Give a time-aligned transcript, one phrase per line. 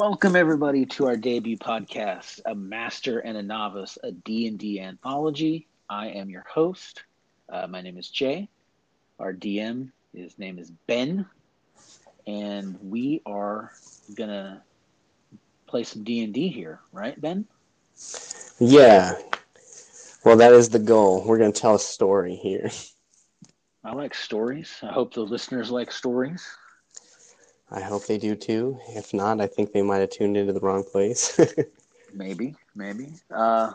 [0.00, 5.68] Welcome everybody to our debut podcast, A Master and a Novice, a D&D anthology.
[5.90, 7.04] I am your host.
[7.50, 8.48] Uh, my name is Jay.
[9.18, 11.26] Our DM, his name is Ben,
[12.26, 13.72] and we are
[14.14, 14.62] gonna
[15.66, 17.44] play some D&D here, right, Ben?
[18.58, 19.18] Yeah.
[20.24, 21.22] Well, that is the goal.
[21.26, 22.70] We're going to tell a story here.
[23.84, 24.78] I like stories.
[24.82, 26.42] I hope the listeners like stories.
[27.70, 28.78] I hope they do too.
[28.88, 31.38] If not, I think they might have tuned into the wrong place.
[32.14, 33.12] maybe, maybe.
[33.30, 33.72] Uh,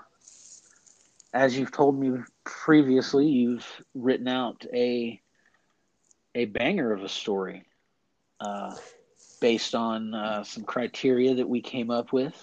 [1.33, 5.21] as you've told me previously, you've written out a
[6.33, 7.63] a banger of a story
[8.41, 8.75] uh,
[9.39, 12.35] based on uh, some criteria that we came up with.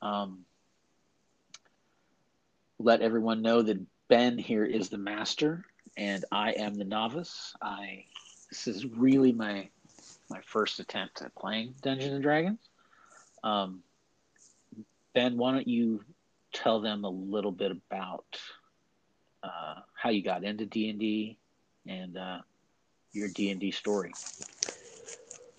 [0.00, 0.44] Um,
[2.78, 5.64] let everyone know that Ben here is the master
[5.96, 7.52] and I am the novice.
[7.60, 8.04] I
[8.50, 9.68] this is really my
[10.30, 12.58] my first attempt at playing Dungeons and Dragons.
[13.42, 13.82] Um,
[15.14, 16.04] ben, why don't you
[16.52, 18.24] tell them a little bit about
[19.42, 21.38] uh, how you got into D and D
[21.86, 22.38] and uh,
[23.12, 24.12] your D and D story?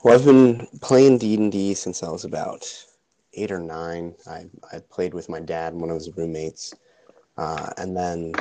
[0.03, 2.65] Well, I've been playing D and D since I was about
[3.33, 4.15] eight or nine.
[4.27, 6.73] I I played with my dad one of his roommates,
[7.37, 8.33] uh, and then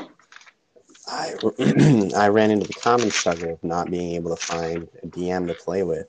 [1.18, 1.34] I
[2.16, 5.54] I ran into the common struggle of not being able to find a DM to
[5.54, 6.06] play with.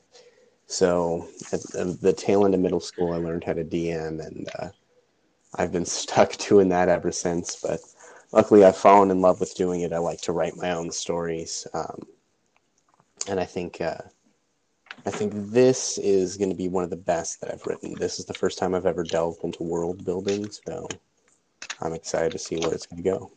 [0.67, 1.61] So at
[2.01, 4.69] the tail end of middle school, I learned how to DM, and uh,
[5.55, 7.55] I've been stuck doing that ever since.
[7.55, 7.79] But
[8.31, 9.93] luckily, I've fallen in love with doing it.
[9.93, 12.03] I like to write my own stories, um,
[13.27, 13.97] and I think uh,
[15.07, 17.95] I think this is going to be one of the best that I've written.
[17.95, 20.88] This is the first time I've ever delved into world building, so
[21.81, 23.31] I'm excited to see where it's going to go.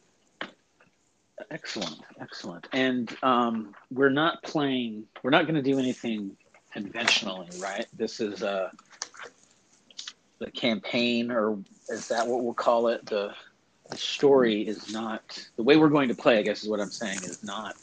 [1.50, 2.66] Excellent, excellent.
[2.72, 5.04] And um, we're not playing.
[5.22, 6.36] We're not going to do anything
[6.72, 7.86] conventionally, right?
[7.96, 8.70] This is uh,
[10.38, 11.58] the campaign, or
[11.88, 13.04] is that what we'll call it?
[13.06, 13.32] The,
[13.90, 16.38] the story is not the way we're going to play.
[16.38, 17.74] I guess is what I'm saying is not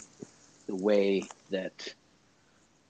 [0.68, 1.94] the way that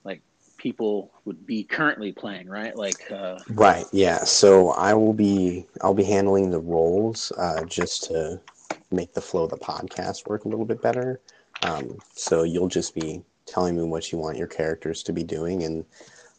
[0.04, 0.22] like
[0.56, 2.76] people would be currently playing, right?
[2.76, 4.24] Like uh, right, yeah.
[4.24, 8.40] So I will be I'll be handling the roles uh, just to
[8.90, 11.20] make the flow of the podcast work a little bit better.
[11.62, 15.62] Um, so you'll just be telling me what you want your characters to be doing,
[15.64, 15.84] and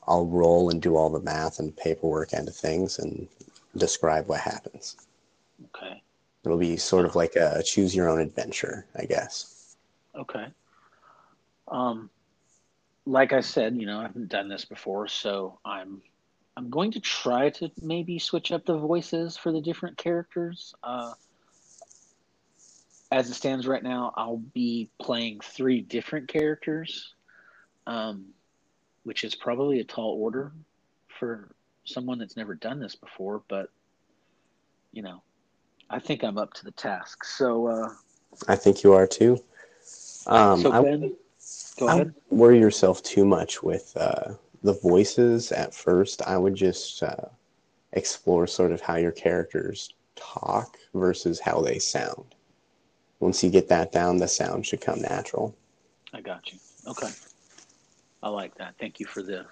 [0.08, 3.28] I'll roll and do all the math and paperwork end of things and
[3.78, 4.98] describe what happens.
[5.76, 6.02] Okay.
[6.44, 9.76] It'll be sort of like a choose your own adventure, I guess.
[10.16, 10.48] Okay.
[11.68, 12.10] Um,
[13.06, 16.02] like I said, you know, I haven't done this before, so I'm
[16.58, 20.74] I'm going to try to maybe switch up the voices for the different characters.
[20.84, 21.14] Uh,
[23.12, 27.14] as it stands right now, I'll be playing three different characters,
[27.86, 28.28] um,
[29.04, 30.54] which is probably a tall order
[31.20, 33.44] for someone that's never done this before.
[33.50, 33.70] But
[34.94, 35.22] you know,
[35.90, 37.26] I think I'm up to the task.
[37.26, 37.90] So uh,
[38.48, 39.44] I think you are too.
[40.28, 41.14] Um, so Ben,
[41.78, 42.14] go I ahead.
[42.30, 44.34] worry yourself too much with uh,
[44.64, 46.22] the voices at first.
[46.22, 47.26] I would just uh,
[47.92, 52.36] explore sort of how your characters talk versus how they sound
[53.22, 55.56] once you get that down, the sound should come natural.
[56.12, 56.58] I got you.
[56.88, 57.10] Okay.
[58.24, 58.74] I like that.
[58.80, 59.46] Thank you for the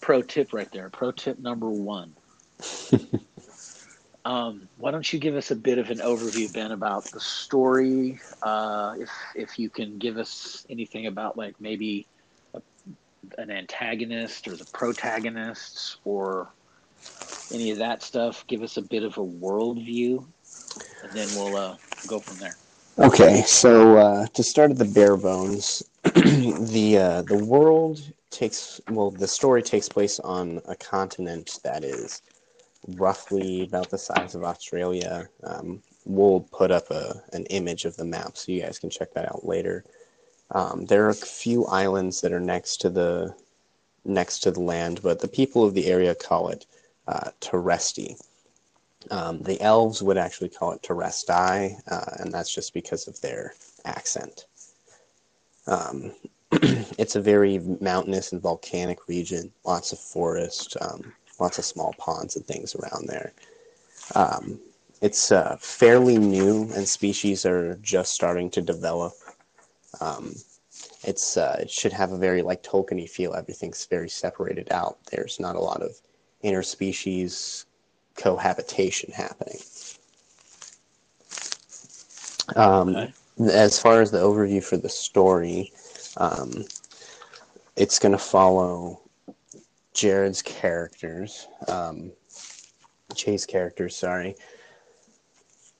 [0.00, 0.88] pro tip right there.
[0.90, 2.14] Pro tip number one.
[4.24, 8.20] um, why don't you give us a bit of an overview, Ben, about the story?
[8.42, 12.06] Uh, if if you can give us anything about like maybe
[12.54, 12.62] a,
[13.38, 16.48] an antagonist or the protagonists or
[17.52, 20.26] any of that stuff, give us a bit of a world view,
[21.02, 22.54] and then we'll uh, go from there.
[22.96, 28.00] Okay, so uh, to start at the bare bones, the uh, the world
[28.30, 32.22] takes well, the story takes place on a continent that is
[32.86, 35.28] roughly about the size of Australia.
[35.42, 39.12] Um, we'll put up a an image of the map so you guys can check
[39.14, 39.84] that out later.
[40.52, 43.34] Um, there are a few islands that are next to the
[44.04, 46.64] next to the land, but the people of the area call it
[47.08, 47.30] uh.
[49.10, 53.54] Um, the elves would actually call it Teresti, uh, and that's just because of their
[53.84, 54.46] accent.
[55.66, 56.12] Um,
[56.52, 62.36] it's a very mountainous and volcanic region, lots of forest, um, lots of small ponds
[62.36, 63.32] and things around there.
[64.14, 64.60] Um,
[65.00, 69.12] it's uh, fairly new, and species are just starting to develop.
[70.00, 70.34] Um,
[71.02, 73.34] it's uh, it should have a very like Tolkien feel.
[73.34, 74.98] Everything's very separated out.
[75.10, 76.00] There's not a lot of
[76.42, 77.64] interspecies
[78.16, 79.58] cohabitation happening.
[82.56, 83.12] Um, okay.
[83.52, 85.72] As far as the overview for the story,
[86.16, 86.64] um,
[87.76, 89.00] it's going to follow
[89.92, 92.12] Jared's characters, um,
[93.14, 94.36] Chase characters, sorry,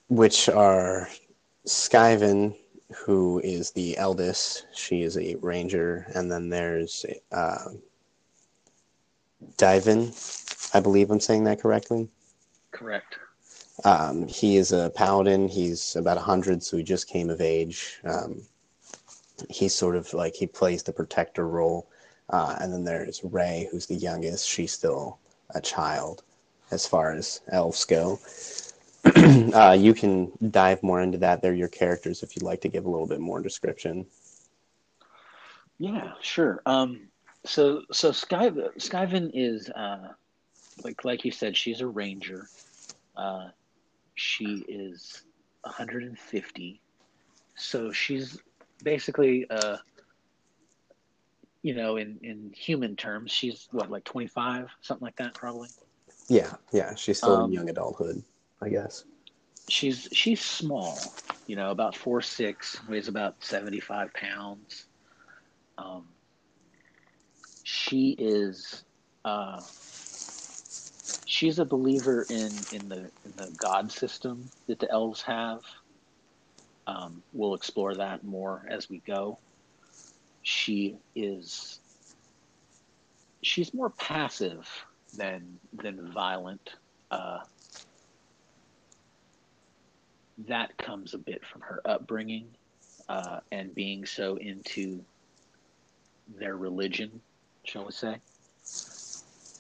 [0.09, 1.09] which are
[1.67, 2.57] Skyven,
[2.95, 4.67] who is the eldest.
[4.73, 7.71] She is a ranger, and then there's uh,
[9.57, 10.13] Diven.
[10.75, 12.09] I believe I'm saying that correctly.
[12.75, 13.19] Correct.
[13.85, 15.49] Um, he is a paladin.
[15.49, 18.01] He's about 100, so he just came of age.
[18.05, 18.43] Um,
[19.49, 21.89] he's sort of like he plays the protector role.
[22.31, 24.49] Uh, and then there's Ray, who's the youngest.
[24.49, 25.19] She's still
[25.55, 26.23] a child
[26.71, 28.19] as far as elves go.
[29.55, 31.43] uh, you can dive more into that.
[31.43, 34.07] They're your characters if you'd like to give a little bit more description.
[35.79, 36.63] Yeah, sure.
[36.65, 37.09] Um,
[37.45, 38.49] so so Sky
[38.79, 40.09] Skyven is uh,
[40.83, 42.49] like like you said, she's a ranger.
[43.17, 43.49] Uh,
[44.15, 45.23] she is
[45.63, 46.81] 150,
[47.57, 48.39] so she's
[48.83, 49.77] basically uh,
[51.65, 55.71] you know, in in human terms, she's what like 25, something like that, probably.
[56.29, 58.23] Yeah, yeah, she's still Um, in young adulthood,
[58.61, 59.05] I guess.
[59.69, 60.99] She's she's small,
[61.47, 64.87] you know, about four six, weighs about 75 pounds.
[65.79, 66.07] Um,
[67.63, 68.85] she is
[69.25, 69.63] uh,
[71.35, 75.63] she's a believer in in the in the god system that the elves have.
[76.87, 79.41] Um, we'll explore that more as we go.
[80.43, 81.81] She is
[83.43, 84.69] she's more passive
[85.13, 86.71] than than violent.
[87.11, 87.39] Uh,
[90.47, 92.47] that comes a bit from her upbringing
[93.09, 95.05] uh, and being so into
[96.39, 97.21] their religion,
[97.65, 98.21] shall we say.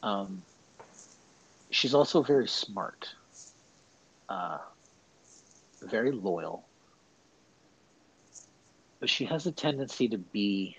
[0.02, 0.42] Um,
[1.74, 3.08] she's also very smart,
[4.28, 4.58] uh,
[5.82, 6.64] very loyal,
[9.00, 10.76] but she has a tendency to be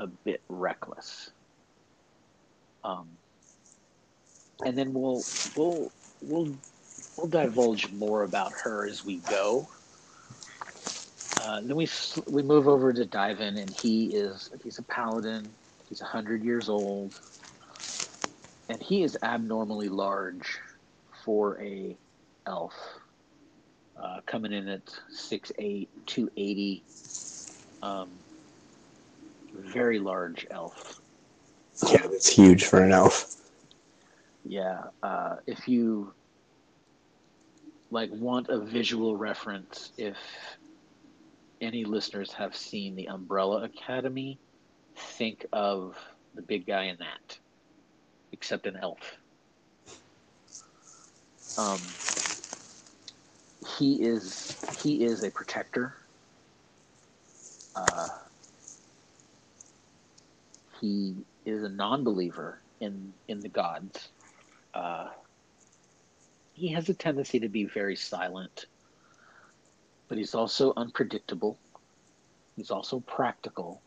[0.00, 1.30] a bit reckless.
[2.82, 3.08] Um,
[4.64, 5.22] and then we'll
[5.56, 5.92] we'll
[6.22, 6.56] we'll
[7.16, 9.68] we'll divulge more about her as we go.
[11.40, 11.88] Uh, then we
[12.28, 15.48] we move over to Diven, and he is he's a paladin.
[15.88, 17.20] He's hundred years old,
[18.70, 20.60] and he is abnormally large
[21.24, 21.96] for a
[22.46, 22.72] elf,
[24.00, 26.82] uh, coming in at 6'8", 280.
[27.82, 28.08] Um,
[29.52, 31.00] very large elf.
[31.90, 33.34] Yeah, that's huge for an elf.
[34.44, 36.14] Yeah, uh, if you
[37.90, 40.16] like want a visual reference, if
[41.60, 44.38] any listeners have seen the Umbrella Academy,
[44.94, 45.96] think of
[46.36, 47.39] the big guy in that,
[48.32, 49.16] except an elf.
[51.58, 51.80] Um,
[53.76, 55.94] he is he is a protector.
[57.74, 58.08] Uh,
[60.80, 64.08] he is a non-believer in in the gods.
[64.74, 65.08] Uh,
[66.54, 68.66] he has a tendency to be very silent,
[70.08, 71.58] but he's also unpredictable.
[72.56, 73.80] He's also practical,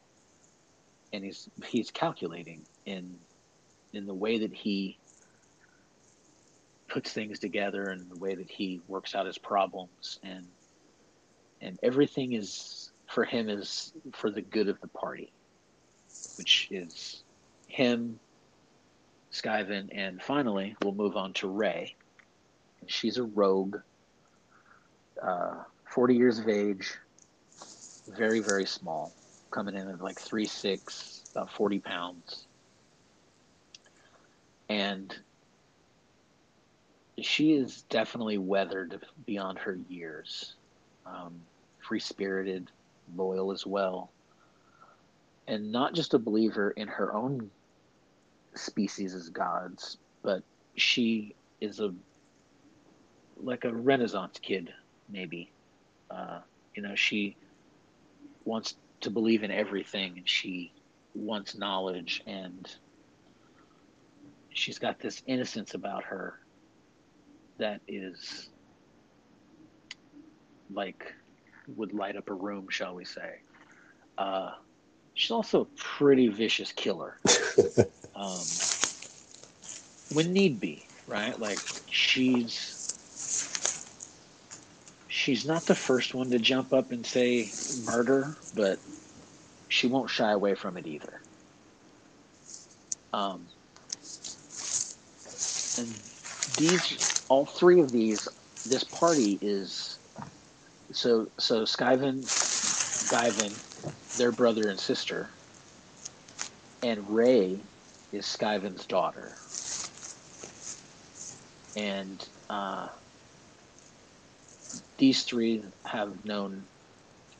[1.11, 3.15] and he's he's calculating in
[3.93, 4.97] in the way that he
[6.87, 10.45] puts things together and the way that he works out his problems and
[11.61, 15.31] and everything is for him is for the good of the party,
[16.37, 17.23] which is
[17.67, 18.19] him,
[19.31, 21.95] Skyven, and finally we'll move on to Ray.
[22.87, 23.77] She's a rogue,
[25.21, 26.93] uh, 40 years of age,
[28.07, 29.13] very, very small,
[29.51, 32.47] coming in at like three six, about 40 pounds.
[34.69, 35.15] And
[37.21, 40.55] she is definitely weathered beyond her years.
[41.05, 41.41] Um,
[41.79, 42.71] Free spirited,
[43.15, 44.09] loyal as well.
[45.47, 47.51] And not just a believer in her own
[48.55, 50.43] species as gods, but
[50.75, 51.93] she is a
[53.41, 54.73] like a Renaissance kid,
[55.09, 55.51] maybe.
[56.09, 56.39] Uh,
[56.75, 57.35] you know, she
[58.45, 60.71] wants to believe in everything, and she
[61.13, 62.73] wants knowledge, and
[64.53, 66.39] she's got this innocence about her
[67.57, 68.49] that is
[70.71, 71.13] like
[71.75, 73.39] would light up a room, shall we say.
[74.17, 74.51] Uh,
[75.13, 77.17] she's also a pretty vicious killer.
[78.15, 78.39] um,
[80.13, 81.39] when need be, right?
[81.39, 82.83] Like she's
[85.07, 87.49] she's not the first one to jump up and say
[87.85, 88.79] murder, but
[89.69, 91.21] she won't shy away from it either.
[93.13, 93.47] Um,
[95.77, 96.01] and
[96.57, 96.99] these,
[97.29, 98.27] all three of these,
[98.65, 99.99] this party is
[100.93, 102.29] so so Skyven,
[103.03, 103.61] Skyven,
[104.15, 105.31] their brother and sister,
[106.83, 107.65] and Ray
[108.11, 109.37] is Skyven's daughter,
[111.75, 112.87] and uh,
[114.99, 116.67] these three have known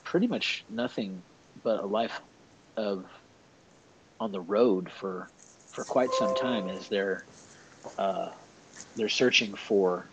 [0.06, 1.24] pretty much nothing
[1.64, 2.22] but a life
[2.78, 3.06] of
[4.22, 5.32] on the road for
[5.72, 7.28] for quite some time as they're
[7.98, 8.30] uh,
[8.96, 10.10] they're searching for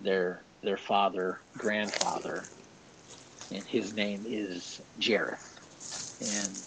[0.00, 2.50] their their father grandfather
[3.50, 5.58] and his name is Jareth
[6.20, 6.64] and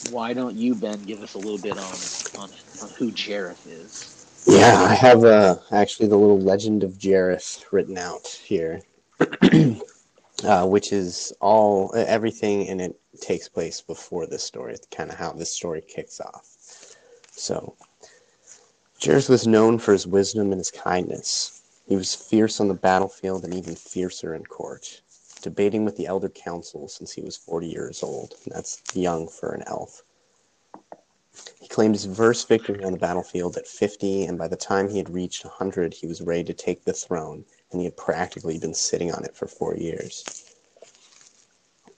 [0.00, 4.12] why don't you Ben give us a little bit on on, on who Jareth is
[4.46, 8.82] Yeah, I have uh, actually the little legend of Jareth written out here,
[10.44, 14.74] uh, which is all everything in it takes place before this story.
[14.74, 16.46] It's kind of how this story kicks off.
[17.32, 17.76] So,
[19.04, 21.60] Jareth was known for his wisdom and his kindness.
[21.86, 25.02] He was fierce on the battlefield and even fiercer in court,
[25.42, 28.32] debating with the elder council since he was 40 years old.
[28.46, 30.04] That's young for an elf.
[31.60, 34.96] He claimed his first victory on the battlefield at 50, and by the time he
[34.96, 38.72] had reached 100, he was ready to take the throne, and he had practically been
[38.72, 40.24] sitting on it for four years.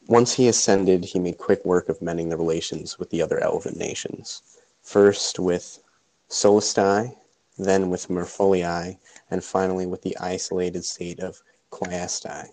[0.09, 3.79] Once he ascended, he made quick work of mending the relations with the other elven
[3.79, 4.43] nations,
[4.83, 5.79] first with
[6.29, 7.17] Solistai,
[7.57, 8.99] then with Merfolii,
[9.31, 11.41] and finally with the isolated state of
[11.71, 12.49] Quiastai.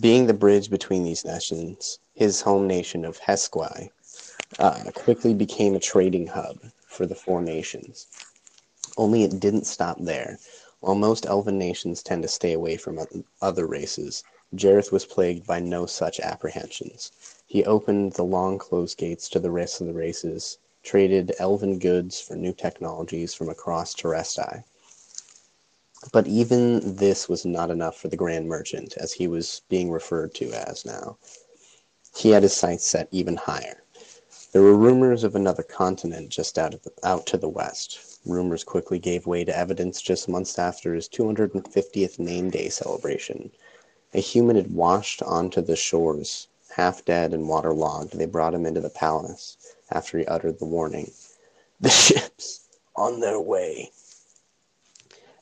[0.00, 3.90] Being the bridge between these nations, his home nation of Hesquai
[4.58, 8.06] uh, quickly became a trading hub for the four nations.
[8.96, 10.38] Only it didn't stop there.
[10.80, 12.98] While most elven nations tend to stay away from
[13.40, 14.24] other races,
[14.54, 17.12] Jareth was plagued by no such apprehensions.
[17.46, 22.20] He opened the long closed gates to the rest of the races, traded elven goods
[22.20, 24.64] for new technologies from across Terestai.
[26.12, 30.34] But even this was not enough for the Grand Merchant, as he was being referred
[30.34, 31.16] to as now.
[32.16, 33.84] He had his sights set even higher.
[34.52, 38.18] There were rumors of another continent just out, of the, out to the west.
[38.26, 43.50] Rumors quickly gave way to evidence just months after his 250th name day celebration.
[44.12, 48.16] A human had washed onto the shores, half dead and waterlogged.
[48.18, 49.56] They brought him into the palace
[49.90, 51.12] after he uttered the warning
[51.80, 53.90] The ships on their way.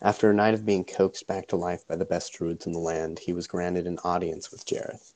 [0.02, 2.78] After a night of being coaxed back to life by the best druids in the
[2.78, 5.12] land, he was granted an audience with Jareth.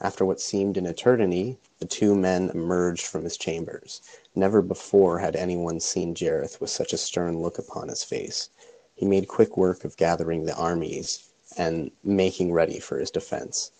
[0.00, 4.00] After what seemed an eternity, the two men emerged from his chambers.
[4.36, 8.48] Never before had anyone seen Jareth with such a stern look upon his face.
[8.94, 13.72] He made quick work of gathering the armies and making ready for his defense.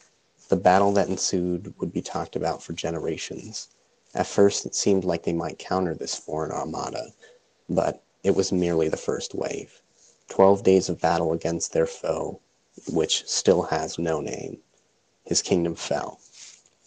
[0.49, 3.69] The battle that ensued would be talked about for generations.
[4.15, 7.13] At first, it seemed like they might counter this foreign armada,
[7.69, 9.83] but it was merely the first wave.
[10.29, 12.41] Twelve days of battle against their foe,
[12.91, 14.59] which still has no name.
[15.25, 16.19] His kingdom fell.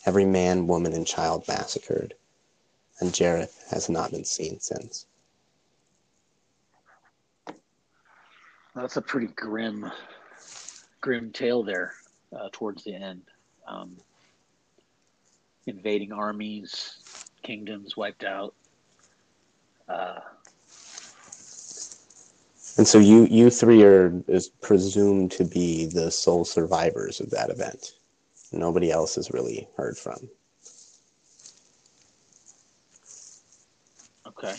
[0.07, 2.15] Every man, woman, and child massacred,
[2.99, 5.05] and Jareth has not been seen since.
[8.73, 9.91] That's a pretty grim,
[11.01, 11.93] grim tale there
[12.35, 13.21] uh, towards the end.
[13.67, 13.97] Um,
[15.67, 16.97] invading armies,
[17.43, 18.53] kingdoms wiped out.
[19.87, 20.19] Uh,
[22.77, 27.49] And so you you three are is presumed to be the sole survivors of that
[27.49, 27.93] event.
[28.51, 30.29] Nobody else is really heard from.
[34.27, 34.55] okay.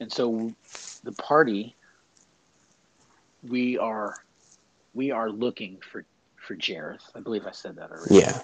[0.00, 0.52] And so
[1.04, 1.74] the party,
[3.42, 4.14] we are,
[4.94, 6.04] we are looking for
[6.48, 7.10] for Jareth.
[7.14, 8.16] I believe I said that already.
[8.16, 8.40] Yeah.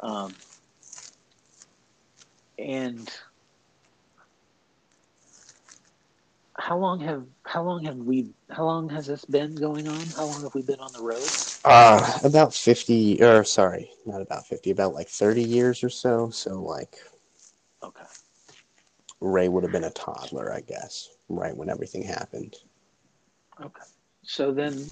[0.00, 0.34] Um,
[2.58, 3.08] and
[6.58, 10.12] how long have how long have we how long has this been going on?
[10.16, 11.30] How long have we been on the road?
[11.64, 16.30] Uh, about 50 or sorry, not about 50, about like 30 years or so.
[16.30, 16.96] So like
[17.82, 18.04] Okay.
[19.20, 22.56] Ray would have been a toddler, I guess, right when everything happened.
[23.60, 23.84] Okay.
[24.24, 24.86] So then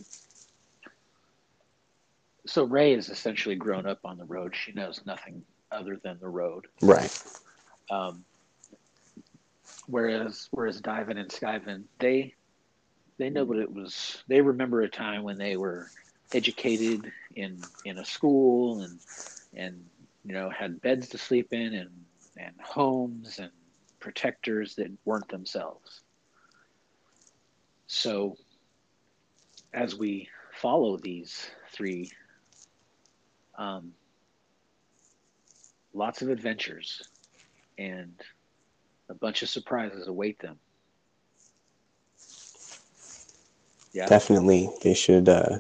[2.47, 4.55] so Ray is essentially grown up on the road.
[4.55, 6.67] She knows nothing other than the road.
[6.81, 7.23] Right.
[7.91, 8.25] Um,
[9.87, 12.35] whereas whereas Diven and Skyven, they
[13.19, 14.23] they know what it was.
[14.29, 15.91] They remember a time when they were
[16.33, 18.99] educated in in a school and
[19.55, 19.85] and
[20.25, 21.91] you know had beds to sleep in and
[22.37, 23.51] and homes and
[24.01, 26.01] protectors that weren't themselves.
[27.87, 28.37] So
[29.73, 32.11] as we follow these three
[33.63, 33.93] um,
[35.95, 37.03] lots of adventures
[37.79, 38.13] and
[39.09, 40.59] a bunch of surprises await them.
[43.93, 44.07] Yeah.
[44.07, 44.71] Definitely.
[44.83, 45.59] They should uh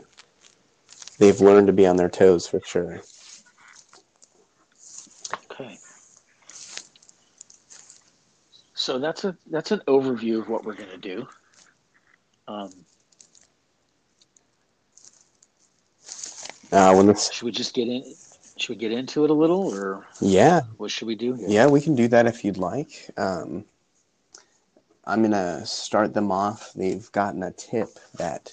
[1.19, 3.03] they've learned to be on their toes for sure.
[5.51, 5.79] Okay.
[8.75, 11.29] So that's a that's an overview of what we're gonna do.
[12.49, 12.73] Um,
[16.73, 18.03] Uh, when this, should we just get in?
[18.57, 21.35] Should we get into it a little, or yeah, what should we do?
[21.35, 21.47] Here?
[21.49, 23.11] yeah, we can do that if you'd like.
[23.17, 23.65] Um,
[25.05, 26.73] I'm gonna start them off.
[26.75, 28.51] They've gotten a tip that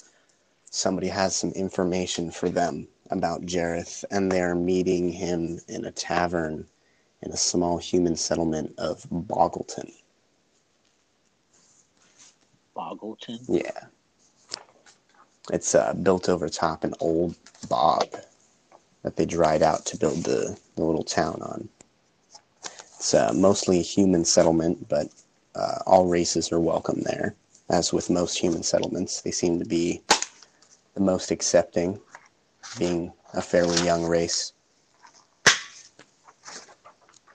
[0.69, 6.65] somebody has some information for them about Jareth, and they're meeting him in a tavern
[7.21, 9.91] in a small human settlement of Boggleton.
[12.75, 13.39] Boggleton.
[13.47, 13.87] Yeah.
[15.51, 17.35] It's uh, built over top an old
[17.67, 18.07] bog
[19.03, 21.69] that they dried out to build the, the little town on.
[22.63, 25.07] It's uh, mostly a human settlement, but
[25.55, 27.33] uh, all races are welcome there.
[27.69, 30.01] As with most human settlements, they seem to be
[30.95, 31.99] the most accepting,
[32.77, 34.53] being a fairly young race.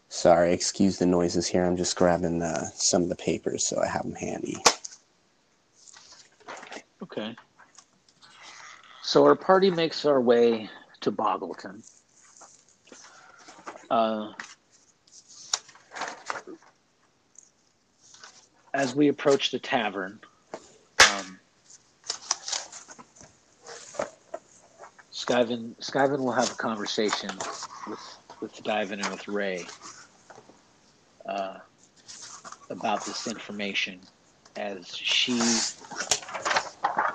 [0.08, 1.64] Sorry, excuse the noises here.
[1.64, 4.56] I'm just grabbing uh, some of the papers so I have them handy.
[7.02, 7.36] Okay.
[9.06, 10.70] So our party makes our way
[11.02, 11.82] to Boggleton.
[13.90, 14.32] Uh,
[18.72, 20.18] as we approach the tavern,
[20.54, 21.38] um,
[25.12, 27.28] Skyven, Skyven will have a conversation
[27.86, 29.66] with with Diven and with Ray
[31.26, 31.58] uh,
[32.70, 34.00] about this information,
[34.56, 35.38] as she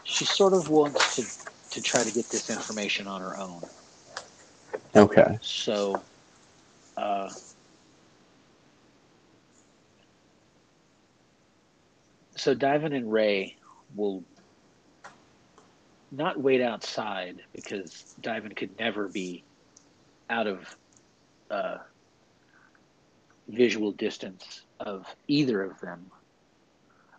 [0.04, 3.62] she sort of wants to to try to get this information on her own.
[4.96, 5.38] Okay.
[5.42, 6.02] So,
[6.98, 7.30] uh,
[12.36, 13.56] so Diven and Ray
[13.96, 14.24] will
[16.12, 19.44] not wait outside because Diven could never be
[20.30, 20.76] out of
[21.52, 21.78] uh,
[23.48, 26.06] visual distance of either of them.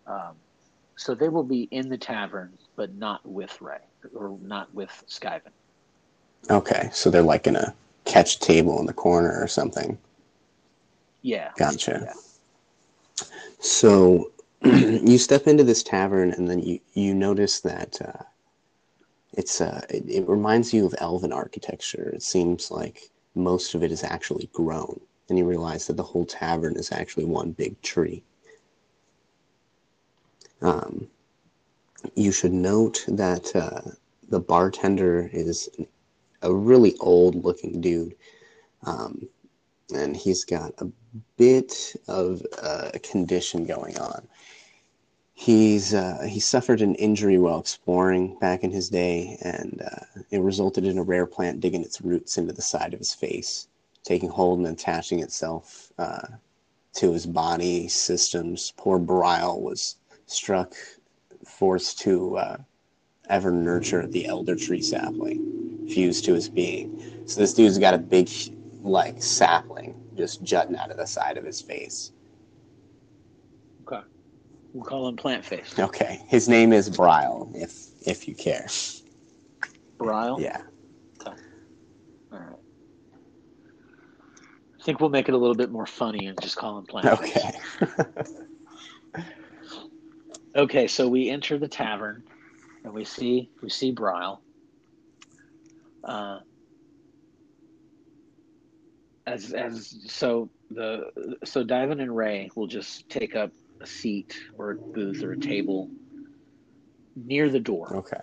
[0.07, 0.35] Um,
[0.96, 3.79] so they will be in the tavern, but not with Ray
[4.14, 5.50] or not with Skyven.
[6.50, 9.98] Okay, so they're like in a catch table in the corner or something.
[11.22, 11.50] Yeah.
[11.56, 12.02] Gotcha.
[12.06, 13.24] Yeah.
[13.60, 14.32] So
[14.64, 18.24] you step into this tavern, and then you you notice that uh,
[19.34, 22.10] it's uh, it, it reminds you of elven architecture.
[22.14, 26.24] It seems like most of it is actually grown, and you realize that the whole
[26.24, 28.22] tavern is actually one big tree.
[30.62, 31.08] Um,
[32.14, 33.90] you should note that uh,
[34.28, 35.68] the bartender is
[36.42, 38.14] a really old looking dude.
[38.84, 39.28] Um,
[39.94, 40.86] and he's got a
[41.36, 44.26] bit of a condition going on.
[45.32, 50.40] He's uh, he suffered an injury while exploring back in his day, and uh, it
[50.42, 53.66] resulted in a rare plant digging its roots into the side of his face,
[54.04, 56.26] taking hold and attaching itself uh,
[56.94, 58.74] to his body systems.
[58.76, 60.74] Poor Brile was struck,
[61.46, 62.57] forced to uh,
[63.29, 67.03] ever nurture the elder tree sapling fused to his being.
[67.26, 68.29] So this dude's got a big,
[68.83, 72.12] like, sapling just jutting out of the side of his face.
[73.87, 74.05] Okay.
[74.72, 75.79] We'll call him Plant Face.
[75.79, 78.66] Okay, his name is Brile, if if you care.
[79.98, 80.40] Brile?
[80.40, 80.62] Yeah.
[81.20, 81.37] Okay.
[82.33, 82.57] All right.
[84.79, 87.18] I think we'll make it a little bit more funny and just call him Plant
[87.18, 87.37] Face.
[87.83, 88.05] Okay.
[90.54, 92.24] Okay, so we enter the tavern
[92.84, 94.40] and we see we see Brile.
[96.02, 96.40] Uh,
[99.26, 104.72] as as so the so Diven and Ray will just take up a seat or
[104.72, 105.88] a booth or a table
[107.16, 108.22] near the door, okay.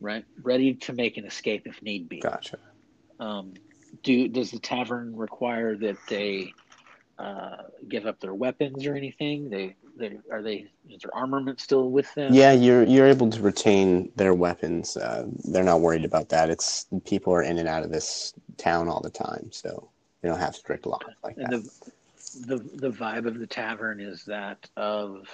[0.00, 0.24] right?
[0.42, 2.20] Ready to make an escape if need be.
[2.20, 2.58] Gotcha.
[3.18, 3.54] Um,
[4.02, 6.52] do does the tavern require that they
[7.18, 7.56] uh,
[7.88, 9.50] give up their weapons or anything?
[9.50, 12.32] They they are they is their armament still with them?
[12.32, 14.96] Yeah, you're you're able to retain their weapons.
[14.96, 16.50] Uh, they're not worried about that.
[16.50, 19.88] It's people are in and out of this town all the time, so
[20.20, 21.62] they don't have strict laws like And that.
[21.62, 21.70] the
[22.46, 25.26] the the vibe of the tavern is that of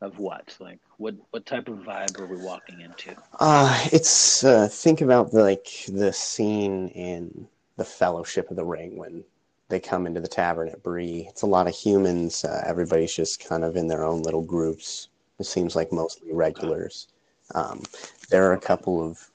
[0.00, 0.56] of what?
[0.60, 3.16] Like what what type of vibe are we walking into?
[3.40, 8.96] Uh, it's uh, think about the, like the scene in the Fellowship of the Ring
[8.96, 9.24] when
[9.68, 11.26] they come into the tavern at Bree.
[11.28, 12.44] It's a lot of humans.
[12.44, 15.08] Uh, everybody's just kind of in their own little groups.
[15.38, 17.08] It seems like mostly regulars.
[17.54, 17.82] Um,
[18.30, 19.30] there are a couple of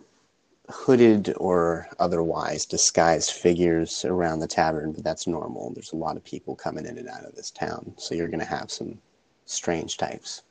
[0.69, 5.71] hooded or otherwise disguised figures around the tavern, but that's normal.
[5.71, 8.39] There's a lot of people coming in and out of this town, so you're going
[8.39, 8.99] to have some
[9.45, 10.43] strange types.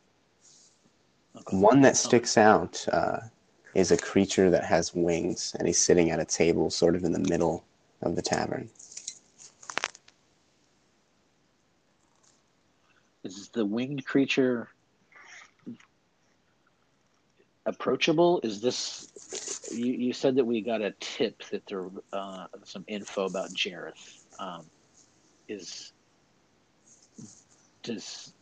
[1.51, 3.21] One that sticks out uh,
[3.75, 7.12] is a creature that has wings, and he's sitting at a table sort of in
[7.12, 7.64] the middle
[8.03, 8.69] of the tavern.
[13.24, 14.68] Is the winged creature
[17.66, 18.40] approachable?
[18.42, 23.26] Is this you, you said that we got a tip that there uh, some info
[23.26, 24.24] about Jareth.
[24.38, 24.66] Um,
[25.48, 25.92] is
[27.83, 28.33] does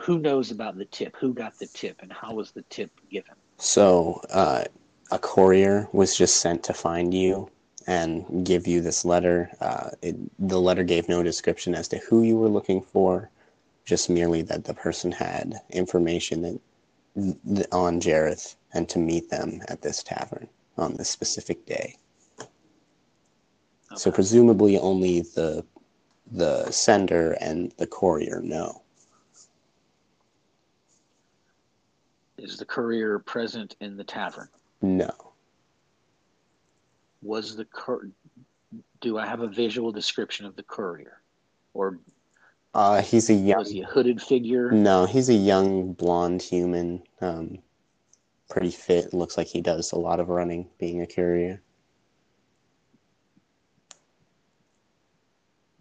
[0.00, 1.16] who knows about the tip?
[1.20, 3.34] Who got the tip, and how was the tip given?
[3.58, 4.64] So, uh,
[5.10, 7.50] a courier was just sent to find you
[7.86, 9.50] and give you this letter.
[9.60, 10.16] Uh, it,
[10.48, 13.30] the letter gave no description as to who you were looking for,
[13.84, 16.60] just merely that the person had information
[17.44, 21.96] that on Jareth and to meet them at this tavern on this specific day.
[22.40, 22.48] Okay.
[23.96, 25.64] So presumably only the
[26.32, 28.82] the sender and the courier know.
[32.38, 34.48] Is the courier present in the tavern?
[34.82, 35.10] No.
[37.22, 38.10] Was the cur-
[39.00, 41.20] do I have a visual description of the courier,
[41.74, 42.00] or
[42.74, 43.58] uh, he's a young.
[43.58, 44.70] Was he a hooded figure?
[44.72, 47.02] No, he's a young blonde human.
[47.20, 47.58] Um,
[48.50, 49.14] pretty fit.
[49.14, 51.62] Looks like he does a lot of running, being a courier.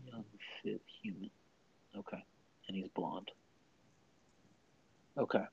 [0.06, 0.24] Young,
[0.62, 1.32] fit human.
[1.98, 2.24] Okay,
[2.68, 3.32] and he's blonde.
[5.18, 5.44] Okay.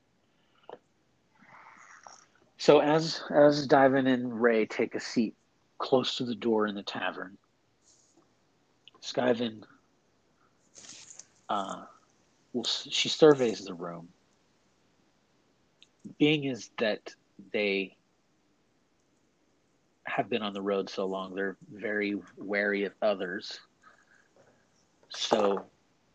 [2.57, 5.35] So as as Diven and Ray take a seat
[5.79, 7.35] close to the door in the tavern,
[9.01, 9.63] Skyven
[11.51, 11.83] uh,
[12.53, 14.07] well, she surveys the room.
[16.17, 17.13] Being is that
[17.51, 17.97] they
[20.05, 23.59] have been on the road so long, they're very wary of others.
[25.09, 25.65] So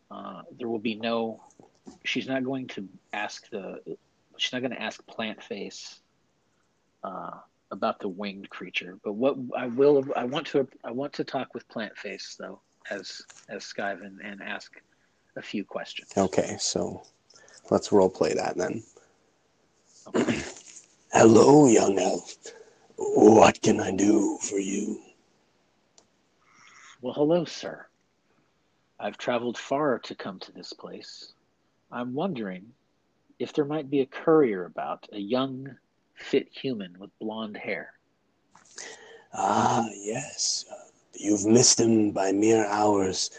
[0.09, 1.43] uh, there will be no.
[2.03, 3.79] She's not going to ask the.
[4.37, 5.99] She's not going to ask Plant Face
[7.03, 7.37] uh,
[7.69, 8.97] about the winged creature.
[9.03, 12.59] But what I will, I want to, I want to talk with Plant Face though,
[12.89, 14.81] as as Skyven, and ask
[15.37, 16.11] a few questions.
[16.17, 17.03] Okay, so
[17.69, 18.83] let's role play that then.
[20.07, 20.41] Okay.
[21.13, 22.35] Hello, young elf.
[22.97, 24.99] What can I do for you?
[27.01, 27.85] Well, hello, sir.
[28.99, 31.33] I've traveled far to come to this place.
[31.91, 32.65] I'm wondering
[33.39, 35.77] if there might be a courier about, a young,
[36.15, 37.93] fit human with blonde hair.
[39.33, 40.65] Ah, yes.
[41.13, 43.29] You've missed him by mere hours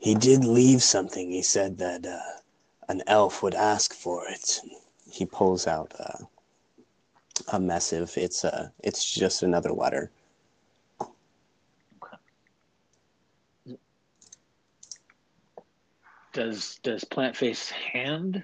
[0.00, 1.30] he did leave something.
[1.30, 2.40] He said that uh,
[2.88, 4.60] an elf would ask for it.
[5.10, 6.24] He pulls out uh,
[7.52, 8.12] a missive.
[8.16, 8.54] It's a.
[8.54, 10.10] Uh, it's just another letter.
[16.32, 18.42] Does Does Plant Face hand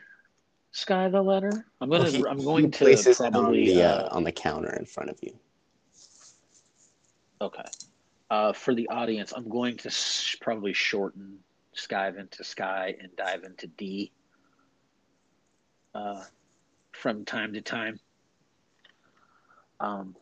[0.72, 1.64] Sky the letter?
[1.80, 2.02] I'm gonna.
[2.02, 5.18] Well, he, I'm going to probably on the, uh, on the counter in front of
[5.22, 5.32] you.
[7.40, 7.64] Okay.
[8.28, 11.38] Uh, for the audience, I'm going to sh- probably shorten
[11.74, 14.10] skive into sky and dive into D
[15.94, 16.22] uh,
[16.92, 18.00] from time to time.
[19.78, 20.16] Um,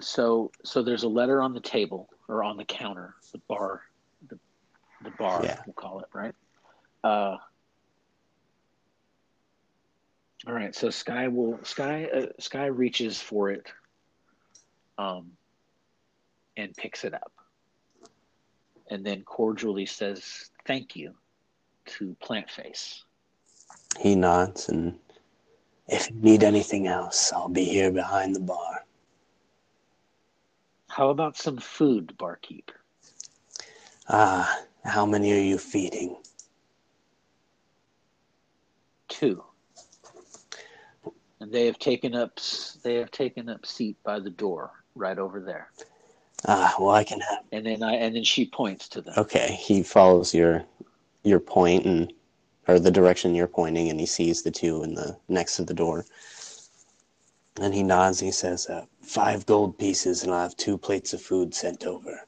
[0.00, 3.82] so so there's a letter on the table or on the counter, the bar,
[4.28, 4.38] the
[5.04, 5.60] the bar yeah.
[5.66, 6.34] we'll call it right.
[7.04, 7.36] Uh,
[10.46, 13.66] all right, so Sky will Sky uh, Sky reaches for it,
[14.98, 15.30] um,
[16.56, 17.32] and picks it up
[18.90, 21.14] and then cordially says thank you
[21.86, 23.04] to Plant Face.
[23.98, 24.98] He nods and
[25.88, 28.84] if you need anything else, I'll be here behind the bar.
[30.88, 32.70] How about some food, barkeep?
[34.08, 36.16] Ah, how many are you feeding?
[39.08, 39.42] Two.
[41.40, 42.38] And they have taken up
[42.82, 45.70] they have taken up seat by the door right over there.
[46.46, 47.44] Ah, well, I can have.
[47.52, 49.14] And then I and then she points to them.
[49.16, 50.64] Okay, he follows your
[51.22, 52.12] your point and
[52.68, 55.74] or the direction you're pointing, and he sees the two in the next to the
[55.74, 56.04] door.
[57.60, 58.18] And he nods.
[58.18, 62.26] He says, uh, five gold pieces, and I'll have two plates of food sent over."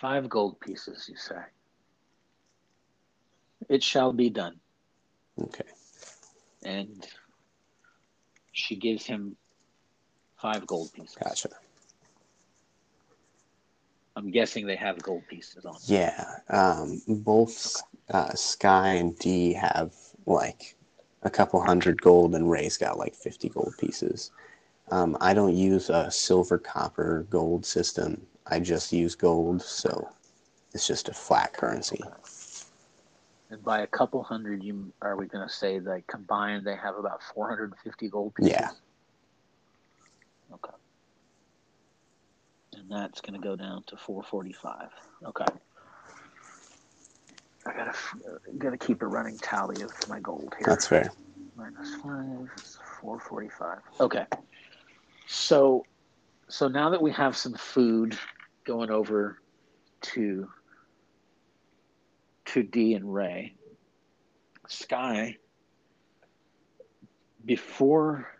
[0.00, 1.42] Five gold pieces, you say?
[3.68, 4.58] It shall be done.
[5.38, 5.68] Okay.
[6.62, 7.06] And
[8.52, 9.36] she gives him
[10.40, 11.16] Five gold pieces.
[11.22, 11.50] Gotcha.
[14.16, 15.76] I'm guessing they have gold pieces on.
[15.84, 17.76] Yeah, um, both
[18.10, 19.94] uh, Sky and D have
[20.26, 20.76] like
[21.22, 24.30] a couple hundred gold, and Ray's got like 50 gold pieces.
[24.90, 28.26] Um, I don't use a silver, copper, gold system.
[28.46, 30.08] I just use gold, so
[30.74, 32.00] it's just a flat currency.
[33.50, 36.96] And by a couple hundred, you are we going to say that combined they have
[36.96, 38.52] about 450 gold pieces?
[38.52, 38.70] Yeah.
[40.52, 40.74] Okay.
[42.74, 44.88] And that's going to go down to 445.
[45.26, 45.44] Okay.
[47.66, 50.66] I gotta uh, gotta keep a running tally of my gold here.
[50.66, 51.12] That's fair.
[51.56, 52.48] Minus five,
[53.00, 53.80] four forty-five.
[54.00, 54.24] Okay.
[55.26, 55.84] So,
[56.48, 58.18] so now that we have some food
[58.64, 59.42] going over
[60.00, 60.48] to
[62.46, 63.54] to D and Ray,
[64.66, 65.36] Sky,
[67.44, 68.39] before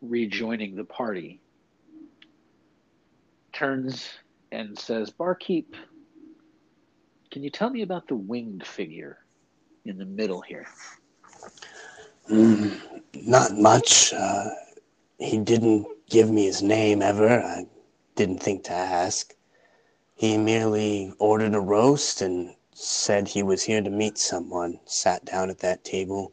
[0.00, 1.40] rejoining the party,
[3.52, 4.08] turns
[4.52, 5.74] and says, "Barkeep,
[7.30, 9.18] can you tell me about the winged figure
[9.84, 10.66] in the middle here?"
[12.28, 14.12] Mm, not much.
[14.12, 14.50] Uh,
[15.18, 17.28] he didn't give me his name ever.
[17.28, 17.66] I
[18.16, 19.34] didn't think to ask.
[20.14, 24.80] He merely ordered a roast and said he was here to meet someone.
[24.84, 26.32] Sat down at that table.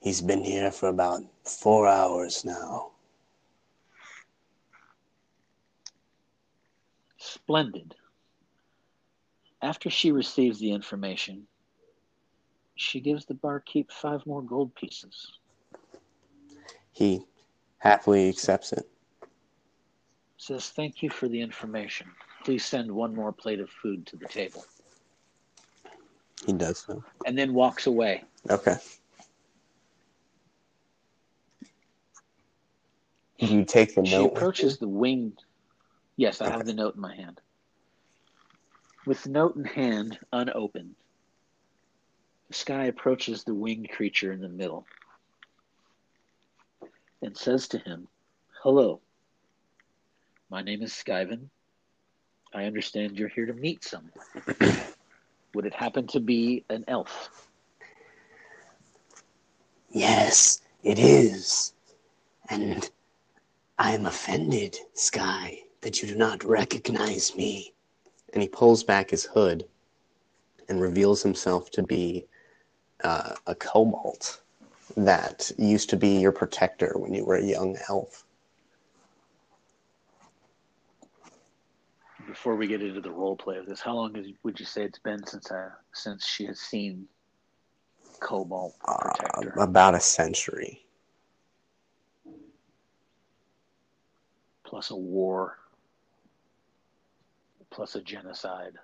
[0.00, 2.92] He's been here for about four hours now.
[7.18, 7.94] Splendid.
[9.62, 11.46] After she receives the information,
[12.76, 15.38] she gives the barkeep five more gold pieces.
[16.92, 17.26] He
[17.78, 18.88] happily accepts it.
[20.38, 22.06] Says, Thank you for the information.
[22.44, 24.64] Please send one more plate of food to the table.
[26.46, 27.04] He does so.
[27.26, 28.24] And then walks away.
[28.48, 28.76] Okay.
[33.46, 34.36] You take the She note?
[34.36, 35.38] approaches the winged.
[36.16, 37.40] Yes, I have the note in my hand.
[39.06, 40.94] With the note in hand, unopened,
[42.52, 44.84] Sky approaches the winged creature in the middle
[47.22, 48.08] and says to him,
[48.62, 49.00] Hello,
[50.50, 51.48] my name is Skyven.
[52.52, 54.12] I understand you're here to meet someone.
[55.54, 57.30] Would it happen to be an elf?
[59.90, 61.72] Yes, it is.
[62.48, 62.90] And
[63.80, 67.72] I am offended, Sky, that you do not recognize me.
[68.34, 69.64] And he pulls back his hood
[70.68, 72.26] and reveals himself to be
[73.02, 74.40] uh, a kobold
[74.98, 78.26] that used to be your protector when you were a young elf.
[82.26, 84.82] Before we get into the role play of this, how long is, would you say
[84.82, 87.06] it's been since I, since she has seen
[88.20, 89.54] Cobalt Uh, Protector?
[89.58, 90.84] about a century.
[94.70, 95.58] Plus a war,
[97.70, 98.74] plus a genocide,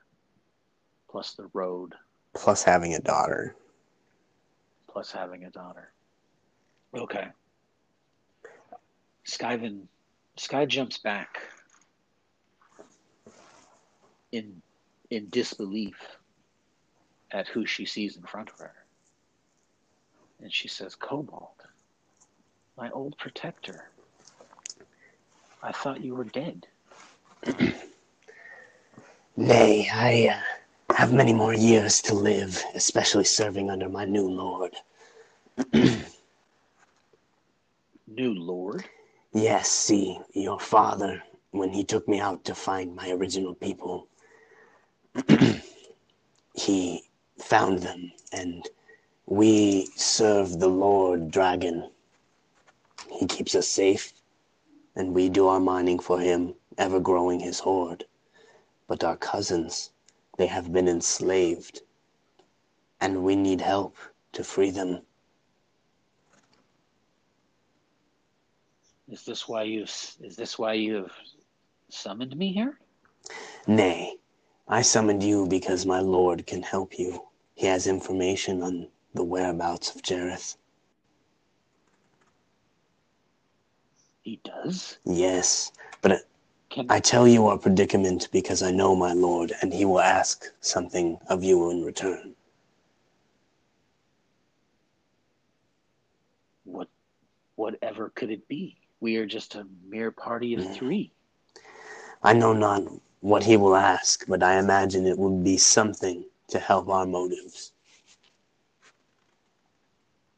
[1.09, 1.94] plus the road,
[2.35, 3.55] Plus having a daughter.
[4.88, 5.92] plus having a daughter.
[6.92, 7.29] Okay.
[9.25, 9.83] Skyven,
[10.37, 11.38] Sky jumps back
[14.33, 14.61] in
[15.11, 16.18] in disbelief
[17.31, 18.75] at who she sees in front of her,
[20.40, 21.62] and she says, "Cobalt,
[22.77, 23.92] my old protector.
[25.62, 26.66] I thought you were dead."
[29.37, 34.75] Nay, I uh, have many more years to live, especially serving under my new lord.
[38.07, 38.85] New Lord.
[39.35, 44.09] Yes, see, your father, when he took me out to find my original people,
[46.55, 47.03] he
[47.38, 48.66] found them, and
[49.27, 51.90] we serve the Lord Dragon.
[53.11, 54.12] He keeps us safe,
[54.97, 58.05] and we do our mining for him, ever growing his hoard.
[58.89, 59.91] But our cousins,
[60.39, 61.83] they have been enslaved,
[63.01, 63.97] and we need help
[64.33, 65.03] to free them.
[69.09, 71.13] Is this why you is this why you have
[71.91, 72.79] summoned me here?
[73.67, 74.17] Nay,
[74.67, 77.23] I summoned you because my lord can help you.
[77.55, 80.57] He has information on the whereabouts of Jareth.
[84.27, 84.99] He does.
[85.05, 85.71] Yes,
[86.03, 86.27] but
[86.69, 90.47] Can I tell you our predicament because I know my lord, and he will ask
[90.61, 92.35] something of you in return.
[96.65, 96.89] what
[97.55, 98.77] whatever could it be?
[98.99, 100.75] We are just a mere party of Mm.
[100.75, 101.12] three.
[102.21, 102.83] I know not
[103.21, 107.71] what he will ask, but I imagine it would be something to help our motives.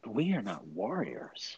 [0.07, 1.57] We are not warriors.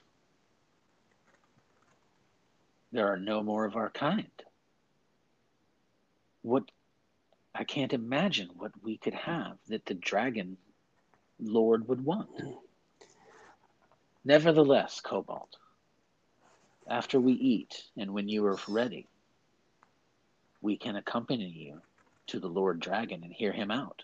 [2.92, 4.30] There are no more of our kind.
[6.42, 6.64] What
[7.54, 10.56] I can't imagine what we could have that the dragon
[11.38, 12.30] lord would want.
[14.24, 15.56] Nevertheless, Cobalt,
[16.88, 19.06] after we eat and when you are ready,
[20.60, 21.80] we can accompany you
[22.26, 24.02] to the Lord Dragon and hear him out.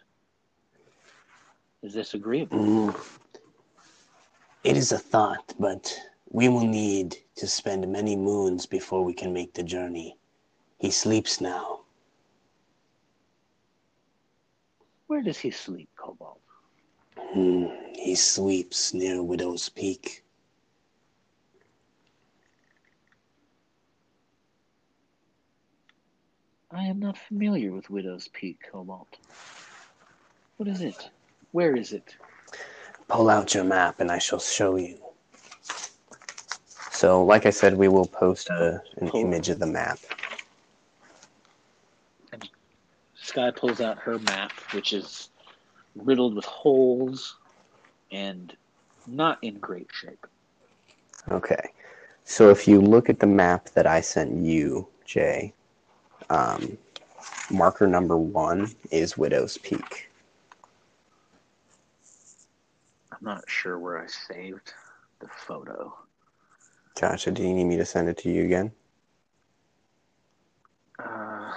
[1.83, 2.59] Is this agreeable?
[2.59, 3.19] Mm.
[4.65, 5.97] It is a thought, but
[6.31, 10.17] we will need to spend many moons before we can make the journey.
[10.79, 11.81] He sleeps now.
[15.07, 16.41] Where does he sleep, Cobalt?
[17.17, 20.25] Hmm, he sleeps near Widow's Peak.
[26.71, 29.19] I am not familiar with Widow's Peak, Cobalt.
[30.57, 31.09] What is it?
[31.53, 32.17] Where is it?
[33.09, 35.06] Pull out your map and I shall show you.
[36.97, 39.99] So, like I said, we will post a, an image of the map.
[43.15, 45.29] Sky pulls out her map, which is
[45.95, 47.37] riddled with holes
[48.11, 48.57] and
[49.07, 50.27] not in great shape.
[51.31, 51.69] Okay.
[52.25, 55.53] So if you look at the map that I sent you, Jay,
[56.31, 56.79] um,
[57.51, 60.09] marker number one is Widow's Peak.
[63.13, 64.73] I'm not sure where I saved
[65.21, 65.93] the photo.
[67.01, 67.31] Gotcha.
[67.31, 68.73] Do you need me to send it to you again?
[70.99, 71.53] Uh,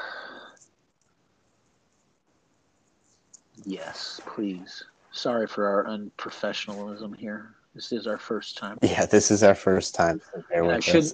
[3.66, 4.84] yes, please.
[5.12, 7.56] Sorry for our unprofessionalism here.
[7.74, 8.78] This is our first time.
[8.84, 10.22] Yeah, this is our first time.
[10.54, 11.14] So I should-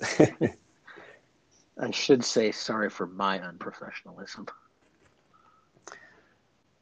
[1.78, 4.48] I should say sorry for my unprofessionalism.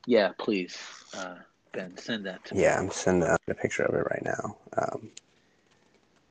[0.06, 0.78] Yeah, please,
[1.18, 1.36] uh,
[1.72, 2.62] Ben, send that to me.
[2.62, 4.58] yeah, I'm sending a picture of it right now.
[4.78, 5.10] Um,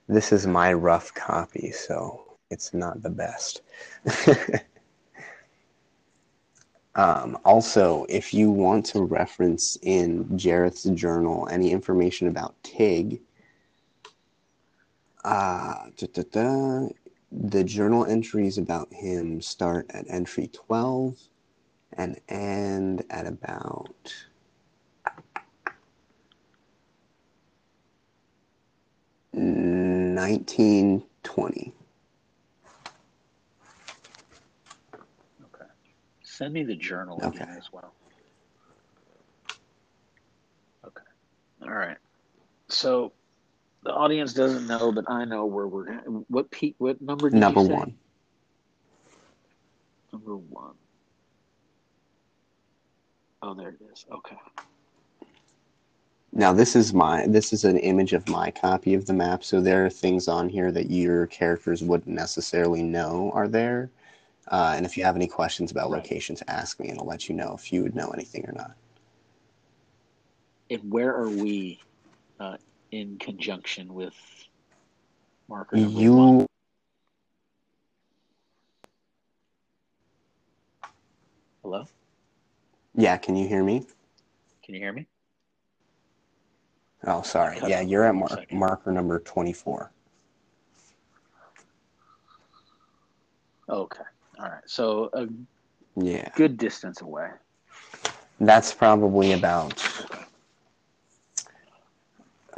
[0.09, 3.63] this is my rough copy, so it's not the best.
[6.95, 13.21] um, also, if you want to reference in Jareth's journal any information about Tig,
[15.25, 15.87] uh,
[17.33, 21.17] the journal entries about him start at entry 12
[21.95, 24.13] and end at about
[29.35, 29.92] mm,
[30.23, 31.73] 1920.
[35.45, 35.65] Okay.
[36.23, 37.45] Send me the journal okay.
[37.59, 37.93] as well.
[40.87, 41.03] Okay.
[41.63, 41.97] All right.
[42.69, 43.13] So
[43.83, 45.93] the audience doesn't know, but I know where we're.
[46.29, 46.77] What peak?
[46.79, 47.29] What number?
[47.29, 47.97] number one.
[50.13, 50.75] Number one.
[53.43, 54.07] Oh, there it is.
[54.09, 54.37] Okay.
[56.35, 59.61] Now this is my this is an image of my copy of the map, so
[59.61, 63.91] there are things on here that your characters wouldn't necessarily know are there.
[64.49, 66.03] Uh, and if you have any questions about Right.
[66.03, 68.75] locations, ask me, and I'll let you know if you would know anything or not.
[70.71, 71.79] And where are we
[72.41, 72.57] uh,
[72.91, 74.15] in conjunction with
[75.49, 76.03] marker number one?
[76.03, 76.47] You
[81.63, 81.85] Hello?
[82.95, 83.87] yeah, can you hear me?
[84.65, 85.07] Can you hear me?
[87.07, 87.59] Oh, sorry.
[87.67, 89.91] Yeah, you're at mar- marker number twenty-four.
[93.69, 94.03] Okay.
[94.39, 94.63] All right.
[94.67, 95.27] So a
[96.01, 97.29] Yeah, good distance away.
[98.41, 99.83] that's probably about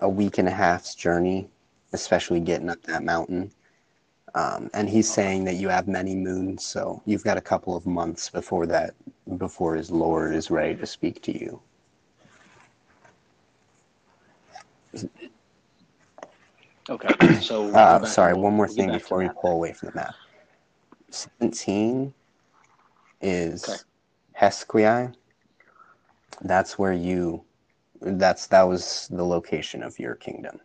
[0.00, 1.48] a week and a half's journey,
[1.92, 3.50] especially getting up that mountain.
[4.34, 7.86] Um, and he's saying that you have many moons, so you've got a couple of
[7.86, 8.94] months before that,
[9.36, 11.60] before his lord is ready to speak to you.
[16.88, 17.08] Okay.
[17.40, 20.14] So Uh, sorry, one more we'll thing before we pull away from the map.
[21.10, 22.14] Seventeen
[23.20, 23.82] is Okay.
[24.40, 25.14] Hesquii.
[26.42, 27.44] That's where you.
[28.00, 30.60] That's that was the location of your kingdom.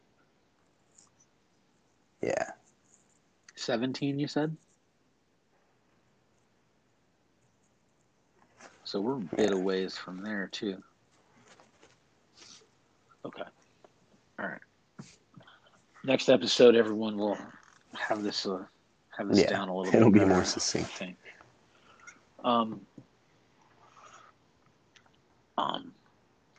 [2.22, 2.52] Yeah.
[3.56, 4.56] 17, you said?
[8.84, 9.56] So we're a bit Yeah.
[9.56, 10.82] of ways from there, too.
[13.26, 13.44] Okay.
[14.40, 14.62] All right.
[16.10, 17.38] Next episode, everyone will
[17.94, 18.64] have this uh,
[19.16, 19.94] have this Yeah, down a little bit.
[20.00, 20.90] it'll bit be better, more I succinct.
[20.90, 21.18] think.
[22.44, 22.82] Um,
[25.56, 25.92] um,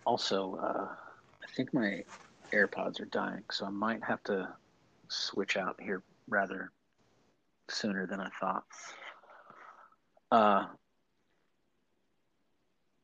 [0.07, 0.87] also, uh,
[1.43, 2.05] I think my
[2.53, 4.49] AirPods are dying, so I might have to
[5.09, 6.71] switch out here rather
[7.69, 8.63] sooner than I thought.
[10.31, 10.67] Uh,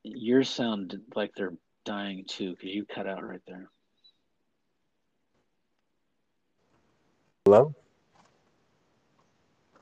[0.05, 3.69] yours sound like they're dying too, because you cut out right there.
[7.47, 7.73] Hello.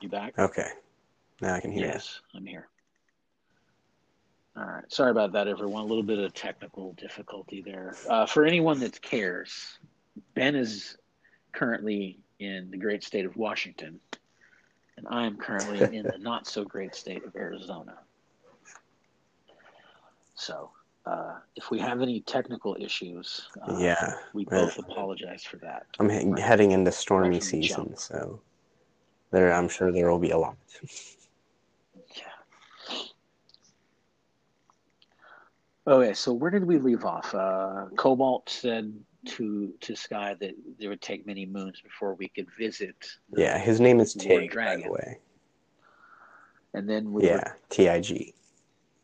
[0.02, 0.38] You back?
[0.38, 0.68] Okay.
[1.40, 2.68] Now I can hear Yes, I'm here.
[4.54, 4.84] All right.
[4.92, 5.84] Sorry about that, everyone.
[5.84, 7.96] A little bit of technical difficulty there.
[8.06, 9.78] Uh, for anyone that cares,
[10.34, 10.98] Ben is
[11.52, 13.98] currently in the great state of Washington,
[14.98, 17.94] and I am currently in the not so great state of Arizona.
[20.34, 20.68] So,
[21.06, 23.76] uh, if we have any technical issues, uh.
[23.78, 24.14] Yeah.
[24.32, 24.62] we right.
[24.62, 25.86] both apologize for that.
[25.98, 27.98] I'm he- heading into stormy season, jump.
[27.98, 28.40] so
[29.30, 29.52] there.
[29.52, 30.56] I'm sure there will be a lot.
[32.16, 32.24] Yeah.
[35.86, 37.34] Okay, so where did we leave off?
[37.34, 38.94] Uh, Kobold said
[39.26, 42.96] to to Sky that it would take many moons before we could visit.
[43.30, 44.86] the- Yeah, his name is Tig, by Dragon.
[44.86, 45.18] the way.
[46.72, 48.34] And then we were Yeah, T I G.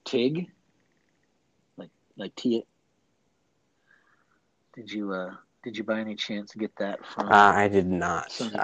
[0.04, 0.50] Tig,
[2.20, 2.64] like T.
[4.74, 7.28] Did you uh did you by any chance get that from?
[7.28, 8.32] Uh, I did not.
[8.40, 8.60] I Anarchy.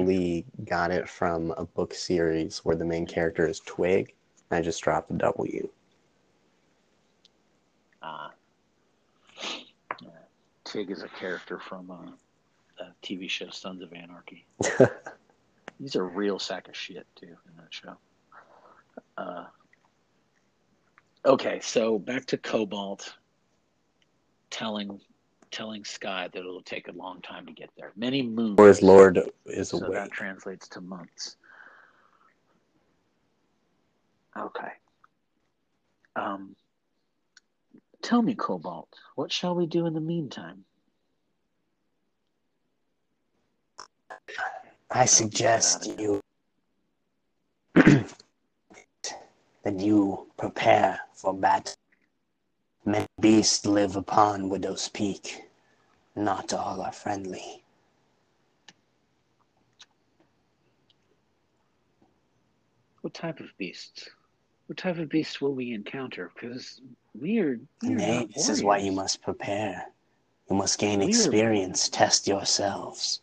[0.00, 4.14] actually got it from a book series where the main character is Twig.
[4.50, 5.68] I just dropped the W.
[8.02, 8.28] Uh,
[10.02, 10.06] uh,
[10.64, 14.44] Tig is a character from uh, a TV show, Sons of Anarchy.
[15.78, 17.96] He's a real sack of shit too in that show.
[19.16, 19.44] Uh,
[21.24, 23.14] okay, so back to Kobold
[24.50, 25.00] telling
[25.50, 27.92] telling Sky that it'll take a long time to get there.
[27.96, 28.58] Many moons.
[28.58, 29.94] Or his lord is so awake.
[29.94, 31.36] that translates to months.
[34.38, 34.68] Okay.
[36.14, 36.54] Um,
[38.02, 40.64] tell me, Kobold, what shall we do in the meantime?
[44.90, 46.19] I suggest you
[49.62, 51.74] that you prepare for battle.
[52.84, 55.42] Many beasts live upon Widow's Peak.
[56.16, 57.62] Not all are friendly.
[63.02, 64.08] What type of beasts?
[64.66, 66.30] What type of beasts will we encounter?
[66.34, 66.80] Because
[67.18, 67.58] we are.
[67.82, 69.86] We are Nay, this is why you must prepare.
[70.48, 73.20] You must gain We are- experience, test yourselves.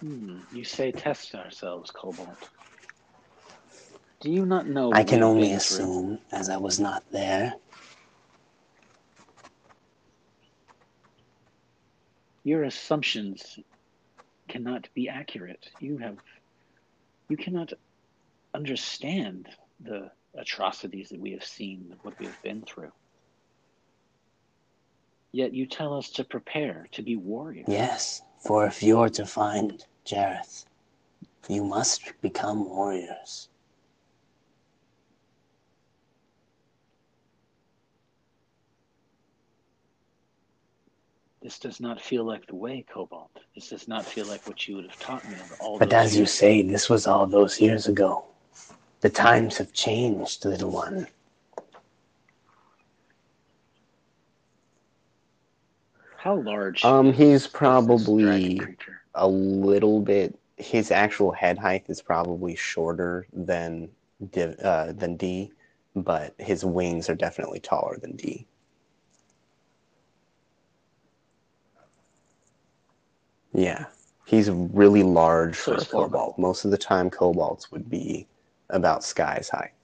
[0.00, 2.36] Hmm, you say test ourselves, Kobold.
[4.20, 4.92] Do you not know?
[4.92, 5.76] I can only been through?
[5.76, 7.54] assume, as I was not there.
[12.44, 13.58] Your assumptions
[14.48, 15.66] cannot be accurate.
[15.80, 16.16] You have.
[17.28, 17.72] You cannot
[18.54, 19.48] understand
[19.80, 22.92] the atrocities that we have seen, what we have been through.
[25.32, 27.66] Yet you tell us to prepare to be warriors.
[27.68, 30.66] Yes, for if you're to find Jareth,
[31.48, 33.48] you must become warriors.
[41.42, 43.30] This does not feel like the way, Kobold.
[43.54, 46.22] This does not feel like what you would have taught me all But as you
[46.22, 46.32] years.
[46.32, 48.24] say, this was all those years ago.
[49.00, 51.06] The times have changed, little one.
[56.26, 56.84] How large?
[56.84, 58.60] Um, he's is this dragon probably
[59.14, 60.36] a little bit.
[60.56, 63.88] His actual head height is probably shorter than
[64.32, 65.52] Div, uh, than D,
[65.94, 68.44] but his wings are definitely taller than D.
[73.54, 73.84] Yeah,
[74.24, 76.38] he's really large So for a kobold.
[76.38, 78.26] Most of the time, kobolds would be
[78.70, 79.74] about sky's height,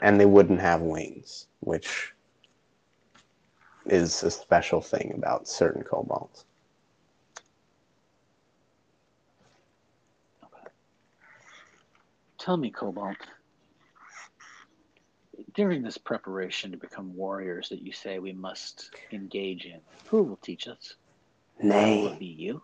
[0.00, 2.14] and they wouldn't have wings, which
[3.90, 6.44] is a special thing about certain kobolds.
[12.38, 13.16] Tell me, Kobold.
[15.54, 20.36] During this preparation to become warriors that you say we must engage in, who will
[20.36, 20.94] teach us?
[21.58, 22.62] Will Nay, it be you?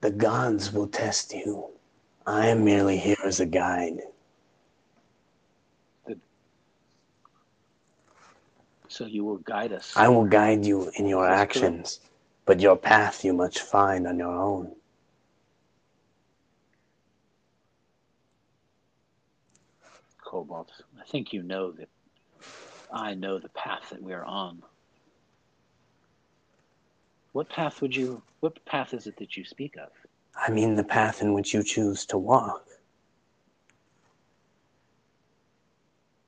[0.00, 1.68] the gods will test you.
[2.26, 3.98] I am merely here as a guide.
[8.88, 9.92] So you will guide us.
[9.96, 12.00] I will guide you in your That's actions,
[12.46, 14.74] but your path you must find on your own.
[20.24, 20.70] Kobold.
[21.00, 21.88] I think you know that
[22.92, 24.62] I know the path that we are on.
[27.32, 28.22] What path would you?
[28.40, 29.90] What path is it that you speak of?
[30.34, 32.64] I mean the path in which you choose to walk.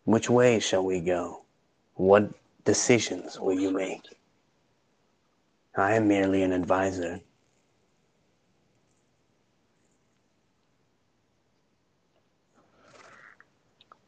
[0.04, 1.42] Which way shall we go?
[1.94, 2.30] What
[2.64, 4.02] decisions will you make?
[5.76, 7.20] I am merely an advisor.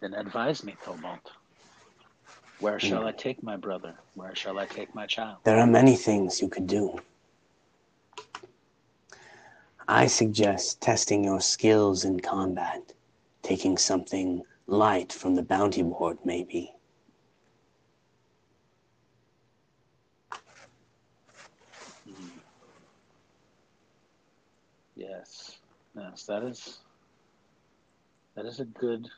[0.01, 1.31] Then advise me, Kobold.
[2.59, 2.87] Where hmm.
[2.87, 3.95] shall I take my brother?
[4.15, 5.39] Where shall I take my child?
[5.45, 6.99] There are many things you could do.
[9.89, 12.93] I suggest testing your skills in combat,
[13.43, 16.73] taking something light from the bounty board, maybe.
[25.97, 26.79] Yes, that is
[28.35, 29.09] that is a good.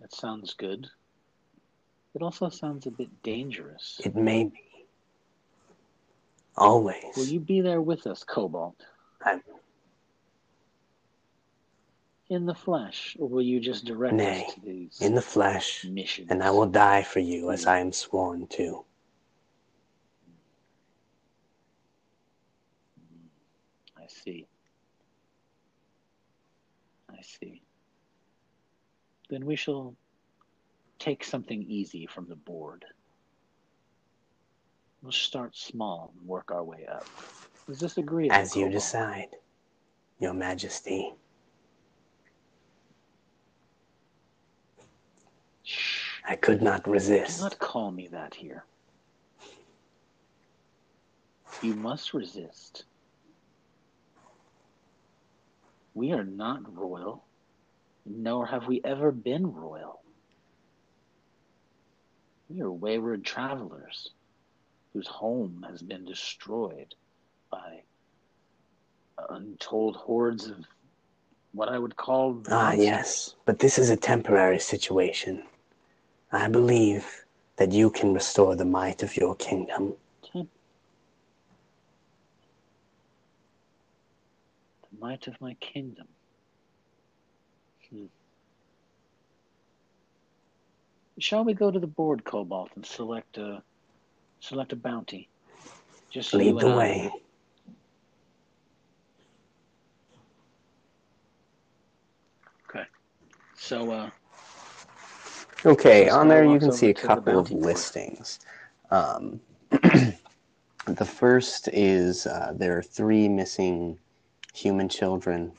[0.00, 0.86] That sounds good.
[2.14, 4.00] It also sounds a bit dangerous.
[4.04, 4.62] It may be.
[6.56, 7.16] Always.
[7.16, 8.74] Will you be there with us, Kobold?
[9.22, 9.40] I,
[12.30, 15.84] in the flesh, or will you just direct Nay, us to these In the flesh,
[15.84, 16.30] missions?
[16.30, 18.84] and I will die for you as I am sworn to.
[23.96, 24.46] I see.
[27.18, 27.62] I see.
[29.30, 29.94] Then we shall
[30.98, 32.84] take something easy from the board.
[35.02, 37.06] We'll start small and work our way up.
[37.68, 38.34] Is this agreeable?
[38.34, 39.28] As you decide,
[40.18, 41.12] Your Majesty.
[45.62, 46.20] Shh.
[46.26, 47.38] I could not resist.
[47.38, 48.64] Do not call me that here.
[51.62, 52.84] You must resist.
[55.98, 57.24] We are not royal,
[58.06, 59.98] nor have we ever been royal.
[62.48, 64.12] We are wayward travelers
[64.92, 66.94] whose home has been destroyed
[67.50, 67.82] by
[69.28, 70.58] untold hordes of
[71.50, 75.42] what I would call Ah, yes, but this is a temporary situation.
[76.30, 77.24] I believe
[77.56, 79.94] that you can restore the might of your kingdom.
[84.87, 86.06] The might of my kingdom.
[87.90, 88.06] Hmm.
[91.18, 93.62] Shall we go to the board, Kobold, and select a
[94.40, 95.28] select a bounty?
[96.10, 96.76] Just Lead the I.
[96.76, 97.12] way.
[102.70, 102.84] Okay.
[103.56, 104.10] So, uh,
[105.66, 107.62] Okay, on there you can see a couple of board.
[107.64, 108.38] listings.
[108.90, 109.40] Um,
[109.70, 113.98] the first is uh, there are three missing
[114.54, 115.52] human children.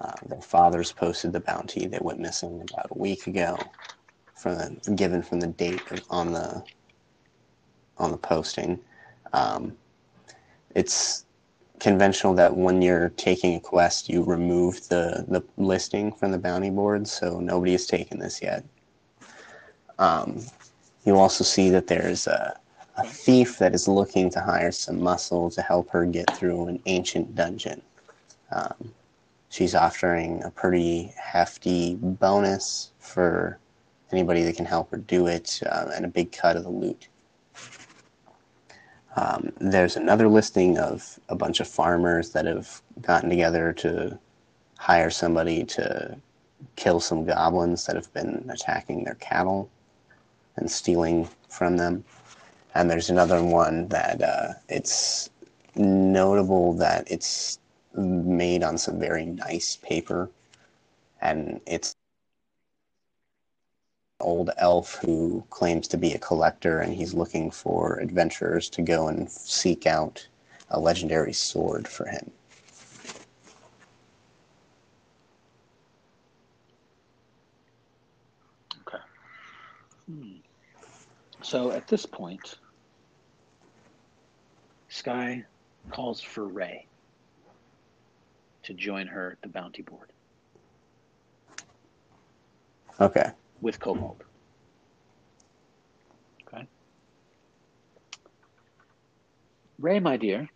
[0.00, 1.86] Uh, their fathers posted the bounty.
[1.86, 3.58] They went missing about a week ago,
[4.36, 6.62] from the, given from the date on the
[7.96, 8.78] on the posting.
[9.32, 9.76] Um,
[10.74, 11.24] it's
[11.80, 16.70] conventional that when you're taking a quest, you remove the, the listing from the bounty
[16.70, 18.64] board, so nobody has taken this yet.
[19.98, 20.40] Um,
[21.04, 22.58] you also see that there's a,
[22.96, 26.80] a thief that is looking to hire some muscle to help her get through an
[26.86, 27.82] ancient dungeon.
[28.50, 28.92] Um,
[29.48, 33.58] she's offering a pretty hefty bonus for
[34.12, 37.08] anybody that can help her do it uh, and a big cut of the loot.
[39.16, 44.18] Um, there's another listing of a bunch of farmers that have gotten together to
[44.78, 46.16] hire somebody to
[46.76, 49.68] kill some goblins that have been attacking their cattle
[50.56, 52.04] and stealing from them.
[52.74, 55.30] And there's another one that uh, it's
[55.74, 57.58] notable that it's
[57.98, 60.30] made on some very nice paper,
[61.20, 61.94] and it's
[64.20, 68.82] an old elf who claims to be a collector, and he's looking for adventurers to
[68.82, 70.26] go and seek out
[70.70, 72.30] a legendary sword for him.
[78.86, 78.98] okay.
[80.06, 80.36] Hmm.
[81.42, 82.56] So at this point,
[84.88, 85.44] Sky
[85.90, 86.87] calls for Ray
[88.68, 90.12] to join her at the bounty board
[93.00, 93.30] Okay.
[93.60, 94.22] with Kobold.
[96.48, 96.66] Okay.
[99.80, 100.48] Ray, my dear,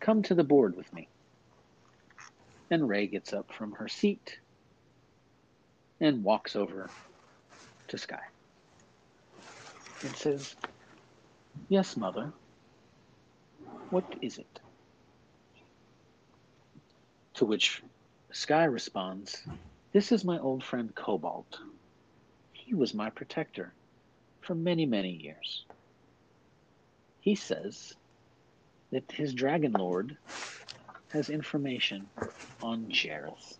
[0.00, 1.10] come to the board with me.
[2.70, 4.38] And Ray gets up from her seat
[6.00, 6.94] and walks over
[7.88, 8.20] to Sky
[10.02, 10.56] and says,
[11.68, 12.34] Yes, mother.
[13.90, 14.59] What is it?
[17.40, 17.82] To which
[18.32, 19.34] Sky responds,
[19.94, 21.58] This is my old friend Kobold.
[22.52, 23.72] He was my protector
[24.42, 25.64] for many, many years.
[27.20, 27.94] He says
[28.92, 30.18] that his Dragon Lord
[31.14, 32.06] has information
[32.60, 33.56] on Jareth.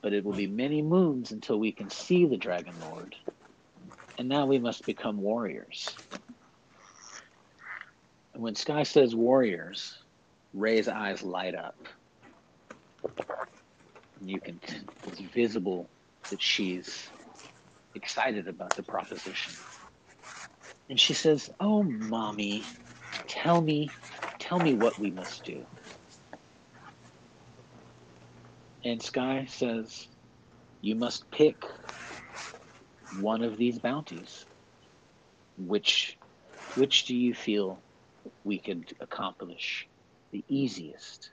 [0.00, 3.16] But it will be many moons until we can see the Dragon Lord.
[4.16, 5.96] And now we must become warriors.
[8.32, 9.98] And when Sky says warriors,
[10.54, 11.76] Ray's eyes light up.
[14.20, 14.60] And you can,
[15.06, 15.90] it's visible
[16.30, 17.08] that she's
[17.94, 19.54] excited about the proposition.
[20.88, 22.62] And she says, Oh, mommy,
[23.28, 23.90] tell me,
[24.38, 25.66] tell me what we must do.
[28.84, 30.08] And Sky says,
[30.80, 31.56] You must pick
[33.20, 34.46] one of these bounties.
[35.58, 36.16] Which,
[36.76, 37.82] which do you feel
[38.44, 39.88] we could accomplish
[40.32, 41.30] the easiest?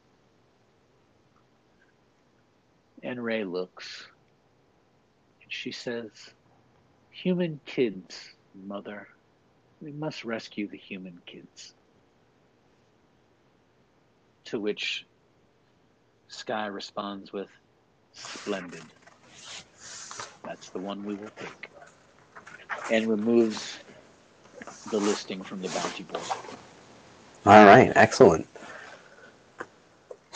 [3.04, 4.08] And Ray looks
[5.44, 6.10] and she says,
[7.12, 9.08] Human kids, mother.
[9.82, 11.74] We must rescue the human kids.
[14.46, 15.06] To which
[16.30, 17.50] Sky responds with,
[18.14, 18.84] Splendid.
[20.44, 21.70] That's the one we will take.
[22.92, 23.80] And removes
[24.92, 26.24] the listing from the bounty board.
[27.46, 28.48] All right, excellent.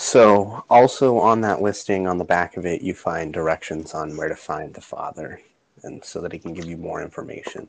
[0.08, 4.30] So, also on that listing, on the back of it, you find directions on where
[4.30, 5.42] to find the father,
[5.84, 7.68] and so that he can give you more information.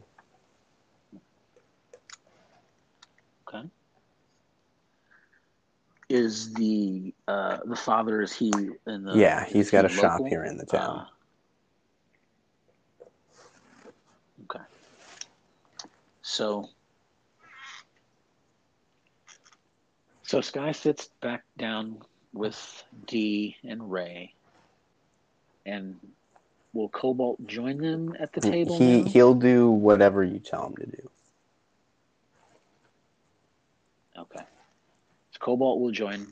[3.49, 3.69] Okay.
[6.09, 8.53] Is the uh, the father is he
[8.87, 9.15] in the?
[9.17, 11.07] yeah, he's got a he shop here in the town.
[13.01, 13.05] Uh,
[14.45, 14.65] okay.
[16.23, 16.69] So.
[20.23, 21.99] So Sky sits back down
[22.33, 24.35] with D and Ray,
[25.67, 25.97] and
[26.73, 29.09] will Kobold join them at the table he now?
[29.09, 31.11] he'll do whatever you tell him to do.
[34.19, 34.45] Okay.
[35.33, 36.27] So Kobold will join.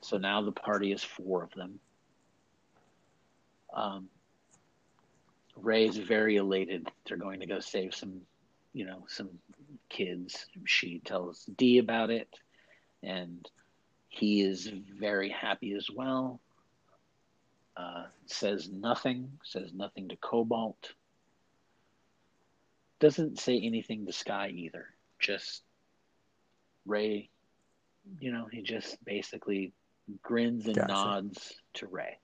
[0.00, 1.78] So now the party is four of them.
[3.74, 4.08] Um,
[5.56, 6.88] Ray is very elated.
[7.06, 8.20] They're going to go save some,
[8.72, 9.30] you know, some
[9.88, 10.46] kids.
[10.64, 12.28] She tells Dee about it,
[13.02, 13.48] and
[14.14, 16.40] he is very happy as well.
[17.76, 19.32] Uh, says nothing.
[19.42, 20.76] Says nothing to Kobold.
[23.00, 24.86] Doesn't say anything to Sky either.
[25.18, 25.62] Just
[26.86, 27.28] Ray,
[28.20, 29.72] you know, he just basically
[30.22, 30.92] grins and Gotcha.
[30.92, 32.18] nods to Ray.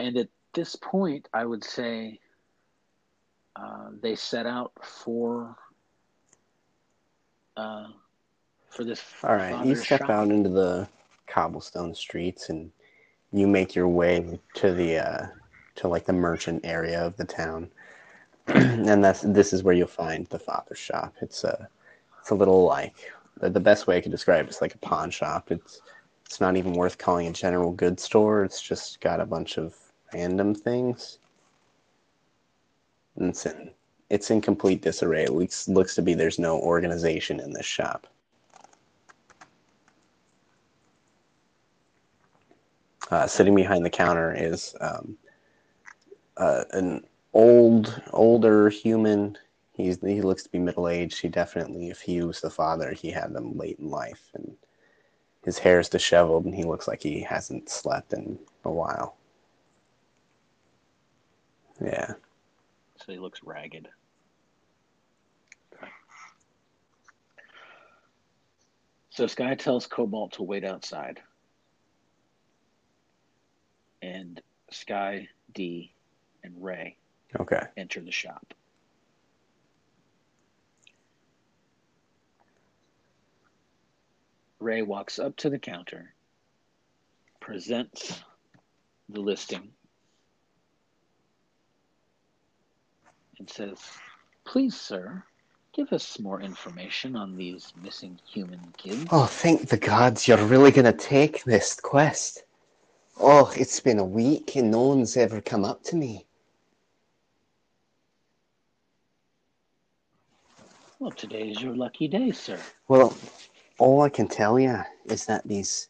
[0.00, 2.18] And at this point, I would say
[3.54, 5.56] uh, they set out for
[7.60, 7.86] uh,
[8.68, 9.02] for this.
[9.22, 10.10] All right, you step shop.
[10.10, 10.88] out into the
[11.26, 12.70] cobblestone streets, and
[13.32, 15.26] you make your way to the uh,
[15.76, 17.70] to like the merchant area of the town,
[18.46, 21.14] and that's this is where you'll find the father's shop.
[21.20, 21.68] It's a
[22.20, 22.94] it's a little like
[23.40, 25.50] the, the best way I could describe it is like a pawn shop.
[25.50, 25.82] It's
[26.24, 28.44] it's not even worth calling a general goods store.
[28.44, 29.74] It's just got a bunch of
[30.14, 31.18] random things.
[33.16, 33.72] And it's in
[34.10, 35.24] it's in complete disarray.
[35.24, 38.06] It looks looks to be there's no organization in this shop.
[43.10, 45.16] Uh, sitting behind the counter is um,
[46.36, 49.36] uh, an old, older human.
[49.72, 51.20] He's he looks to be middle aged.
[51.20, 54.56] He definitely, if he was the father, he had them late in life, and
[55.44, 59.16] his hair is disheveled, and he looks like he hasn't slept in a while.
[61.80, 62.12] Yeah.
[62.96, 63.88] So he looks ragged.
[69.20, 71.20] So Sky tells Kobold to wait outside.
[74.00, 74.40] And
[74.70, 75.92] Sky, D,
[76.42, 76.96] and Ray
[77.38, 77.60] Okay.
[77.76, 78.54] enter the shop.
[84.58, 86.14] Ray walks up to the counter,
[87.42, 88.22] presents
[89.10, 89.68] the listing,
[93.38, 93.78] and says,
[94.46, 95.22] Please, sir,
[95.72, 99.06] give us more information on these missing human kids.
[99.10, 102.44] Oh, thank the gods you're really going to take this quest.
[103.18, 106.26] Oh, it's been a week and no one's ever come up to me.
[110.98, 112.58] Well, today's your lucky day, sir.
[112.88, 113.16] Well,
[113.78, 115.88] all I can tell you is that these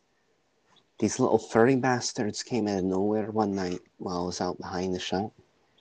[1.01, 4.95] these little furry bastards came out of nowhere one night while I was out behind
[4.95, 5.33] the shop.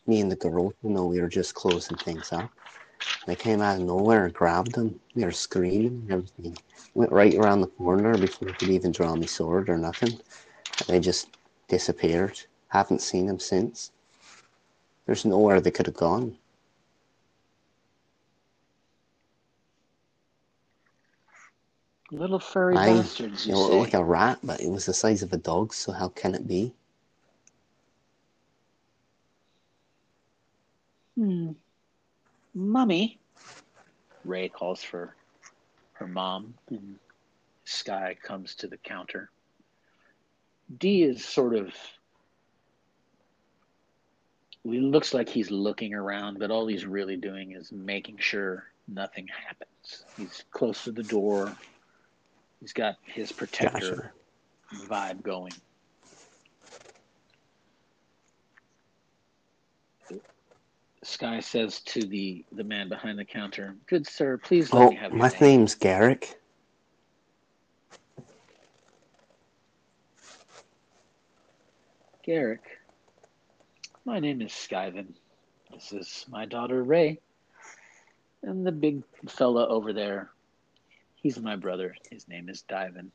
[0.08, 2.50] Me and the girl, you know, we were just closing things up.
[3.26, 5.00] They came out of nowhere and grabbed them.
[5.16, 6.58] They were screaming and everything.
[6.96, 10.20] Went right around the corner before I could even draw my sword or nothing.
[10.88, 11.28] They just
[11.68, 12.42] disappeared.
[12.70, 13.92] Haven't seen them since.
[15.06, 16.38] There's nowhere they could have gone.
[22.12, 23.80] Little furry Aye, bastards, you looked say.
[23.80, 26.48] like a rat, but it was the size of a dog, so how can it
[26.48, 26.74] be?
[31.16, 31.52] Hmm.
[32.54, 33.20] Mummy.
[34.26, 35.16] Ray calls for
[35.94, 36.98] her mom, and
[37.64, 39.30] Sky comes to the counter.
[40.78, 41.74] D is sort of.
[44.64, 49.28] He looks like he's looking around, but all he's really doing is making sure nothing
[49.28, 50.06] happens.
[50.18, 51.56] He's close to the door.
[52.60, 54.14] He's got his protector
[54.72, 54.88] Gotcha.
[54.88, 55.54] vibe going.
[61.10, 64.96] Sky says to the, the man behind the counter, Good sir, please let Oh, me
[64.96, 65.42] have your my name.
[65.42, 66.40] name's Garrick.
[72.24, 72.64] Garrick.
[74.06, 75.16] My name is Skyven.
[75.74, 77.20] This is my daughter Ray.
[78.44, 80.32] And the big fella over there,
[81.16, 81.96] he's my brother.
[82.12, 83.12] His name is Diven.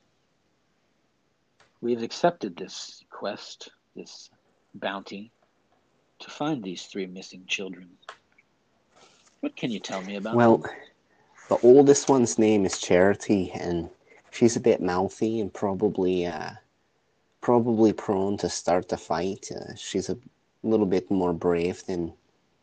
[1.80, 4.30] We've accepted this quest, this
[4.74, 5.33] bounty,
[6.20, 7.88] to find these three missing children.
[9.40, 10.70] What can you tell me about Well, them?
[11.48, 13.90] the oldest one's name is Charity, and
[14.30, 16.50] she's a bit mouthy and probably uh,
[17.40, 19.50] probably prone to start a fight.
[19.54, 20.16] Uh, she's a
[20.62, 22.12] little bit more brave than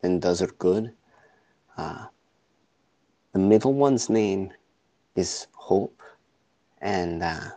[0.00, 0.92] than does her good.
[1.76, 2.06] Uh,
[3.32, 4.50] the middle one's name
[5.14, 6.02] is Hope,
[6.80, 7.50] and uh,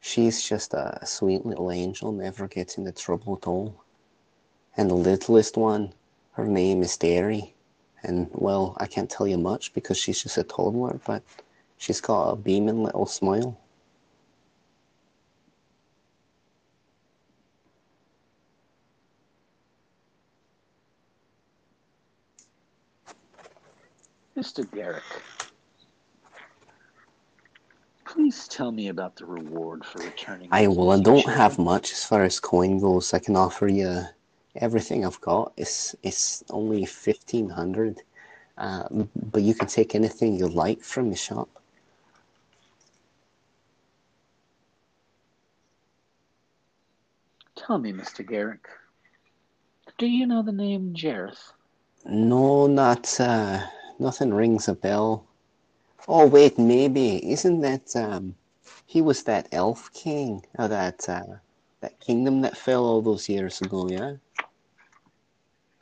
[0.00, 3.83] she's just a sweet little angel, never gets into trouble at all.
[4.76, 5.92] And the littlest one,
[6.32, 7.54] her name is Derry.
[8.02, 11.22] And well, I can't tell you much because she's just a toddler, but
[11.78, 13.58] she's got a beaming little smile.
[24.36, 24.68] Mr.
[24.74, 25.02] Garrick,
[28.04, 30.48] please tell me about the reward for returning.
[30.50, 33.14] I well, I don't have much as far as coin goes.
[33.14, 34.02] I can offer you
[34.56, 35.52] everything I've got.
[35.56, 38.02] is it's only fifteen hundred,
[38.58, 41.48] uh, but you can take anything you like from the shop.
[47.56, 48.26] Tell me, Mr.
[48.26, 48.68] Garrick,
[49.98, 51.52] do you know the name Jareth?
[52.06, 53.66] No, not uh,
[53.98, 55.26] nothing rings a bell.
[56.06, 58.34] Oh wait, maybe isn't that um,
[58.86, 61.36] he was that elf king of that uh,
[61.80, 63.88] that kingdom that fell all those years ago?
[63.88, 64.16] Yeah,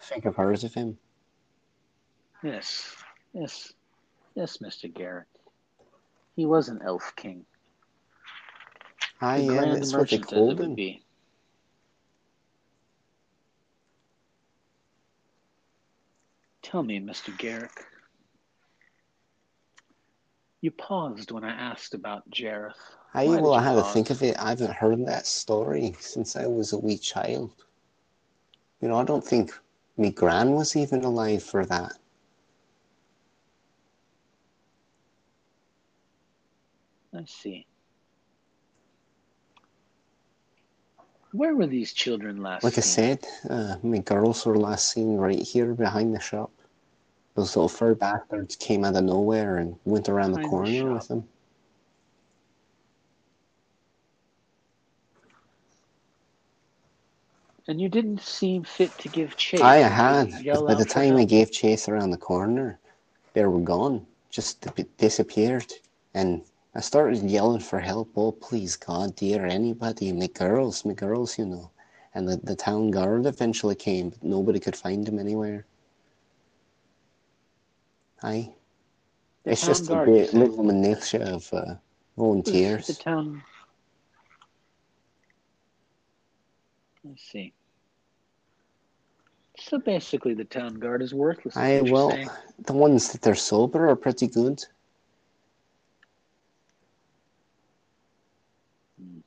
[0.03, 0.99] think I've heard of him.
[2.43, 2.97] Yes,
[3.33, 3.73] yes,
[4.35, 4.93] yes, Mr.
[4.93, 5.29] Garrick.
[6.35, 7.45] He was an elf king.
[9.21, 10.75] I The grand that's what they as called him.
[10.75, 11.03] be.
[16.63, 17.37] Tell me, Mr.
[17.37, 17.85] Garrick.
[20.63, 22.75] You paused when I asked about Jareth.
[23.15, 24.39] I Why well, I had to think of it.
[24.39, 27.53] I haven't heard that story since I was a wee child.
[28.81, 29.53] You know, I don't think
[30.03, 31.93] me gran was even alive for that.
[37.13, 37.67] Let's see.
[41.33, 45.39] Where were these children last Like I said, uh, my girls were last seen right
[45.41, 46.51] here behind the shop.
[47.35, 50.79] Those little fur bastards came out of nowhere and went around the Behind the corner
[50.79, 50.95] shop.
[50.95, 51.29] with them.
[57.69, 59.61] And you didn't seem fit to give chase.
[59.61, 62.79] I had, by the time I gave chase around the corner,
[63.35, 64.67] they were gone, just
[64.99, 65.73] disappeared.
[66.15, 66.43] And
[66.75, 68.11] I started yelling for help.
[68.17, 71.71] Oh, please, God, dear, anybody, my girls, my girls, you know.
[72.15, 75.65] And the, the town guard eventually came, but nobody could find them anywhere.
[78.23, 78.51] Aye.
[79.45, 80.35] The it's just a said?
[80.35, 81.75] little minutia of uh,
[82.17, 82.87] volunteers.
[82.89, 83.43] The town.
[87.05, 87.53] Let's see.
[89.59, 91.55] So basically, the town guard is worthless.
[91.55, 92.31] Is Aye, well, saying.
[92.67, 94.65] the ones that they're sober are pretty good.
[99.01, 99.19] Hmm.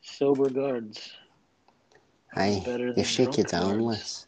[0.00, 1.12] sober guards.
[2.34, 4.26] Aye, better they shake you down less.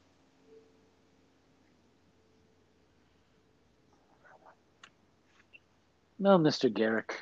[6.18, 6.72] No, Mr.
[6.72, 7.14] Garrick.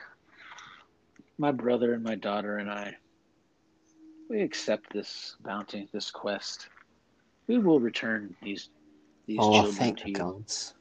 [1.38, 2.96] My brother and my daughter and I,
[4.28, 6.68] we accept this bounty, this quest.
[7.48, 8.68] We will return these
[9.26, 10.16] these Oh, children thank to you.
[10.16, 10.74] gods.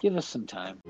[0.00, 0.80] Give us some time.